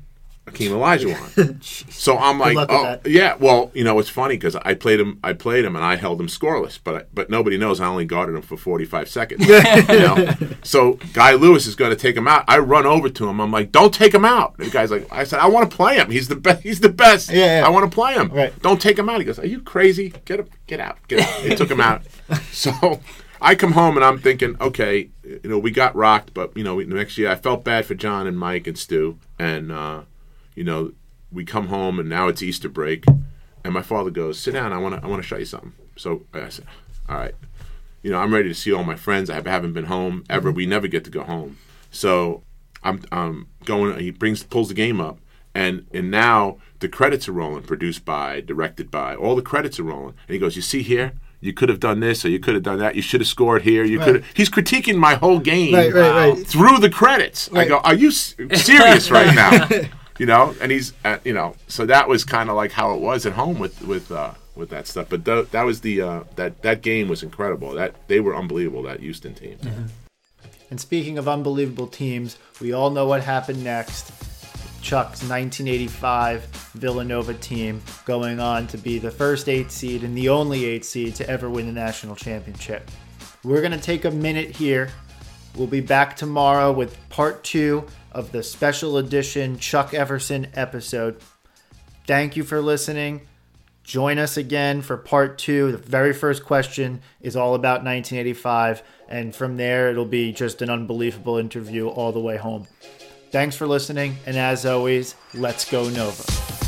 [0.45, 1.63] Akeem Olajuwon.
[1.91, 3.35] so I'm like, oh yeah.
[3.39, 6.21] Well, you know, it's funny because I played him, I played him, and I held
[6.21, 6.77] him scoreless.
[6.81, 9.47] But I, but nobody knows I only guarded him for 45 seconds.
[9.47, 10.33] you know?
[10.63, 12.45] So Guy Lewis is going to take him out.
[12.47, 13.41] I run over to him.
[13.41, 14.55] I'm like, don't take him out.
[14.57, 16.11] The guy's like, I said, I want to play him.
[16.11, 16.61] He's the best.
[16.61, 17.31] He's the best.
[17.31, 17.67] Yeah, yeah.
[17.67, 18.29] I want to play him.
[18.29, 18.57] Right.
[18.61, 19.19] Don't take him out.
[19.19, 20.13] He goes, Are you crazy?
[20.25, 21.43] Get him, get out, get out.
[21.43, 22.03] They took him out.
[22.51, 23.01] So
[23.41, 26.75] I come home and I'm thinking, okay, you know, we got rocked, but you know,
[26.75, 30.01] we, next year I felt bad for John and Mike and Stu, and uh,
[30.55, 30.91] you know,
[31.31, 33.05] we come home and now it's Easter break,
[33.63, 34.71] and my father goes, sit down.
[34.73, 35.73] I want to, I want to show you something.
[35.95, 36.65] So I said,
[37.09, 37.35] all right.
[38.03, 39.29] You know, I'm ready to see all my friends.
[39.31, 40.51] I haven't been home ever.
[40.51, 41.57] We never get to go home.
[41.89, 42.43] So
[42.83, 43.97] I'm I'm going.
[43.99, 45.17] He brings pulls the game up,
[45.55, 47.63] and and now the credits are rolling.
[47.63, 50.13] Produced by, directed by, all the credits are rolling.
[50.27, 52.63] And he goes, "You see here." You could have done this, or you could have
[52.63, 52.95] done that.
[52.95, 53.83] You should have scored here.
[53.83, 54.05] You Right.
[54.05, 54.15] could.
[54.17, 57.49] have He's critiquing my whole game Right, right, through the credits.
[57.53, 59.67] I go, "Are you serious right now?"
[60.17, 63.01] you know, and he's, uh, you know, so that was kind of like how it
[63.01, 65.07] was at home with with uh, with that stuff.
[65.09, 67.73] But th- that was the uh, that that game was incredible.
[67.73, 68.83] That they were unbelievable.
[68.83, 69.57] That Houston team.
[70.71, 74.11] And speaking of unbelievable teams, we all know what happened next.
[74.81, 80.65] Chuck's 1985 Villanova team going on to be the first eight seed and the only
[80.65, 82.91] eight seed to ever win the national championship.
[83.43, 84.89] We're going to take a minute here.
[85.55, 87.85] We'll be back tomorrow with part two
[88.15, 91.21] of the special edition Chuck Everson episode.
[92.07, 93.27] Thank you for listening.
[93.83, 95.71] Join us again for part two.
[95.71, 100.71] The very first question is all about 1985, and from there, it'll be just an
[100.71, 102.65] unbelievable interview all the way home.
[103.29, 106.64] Thanks for listening, and as always, let's go Nova.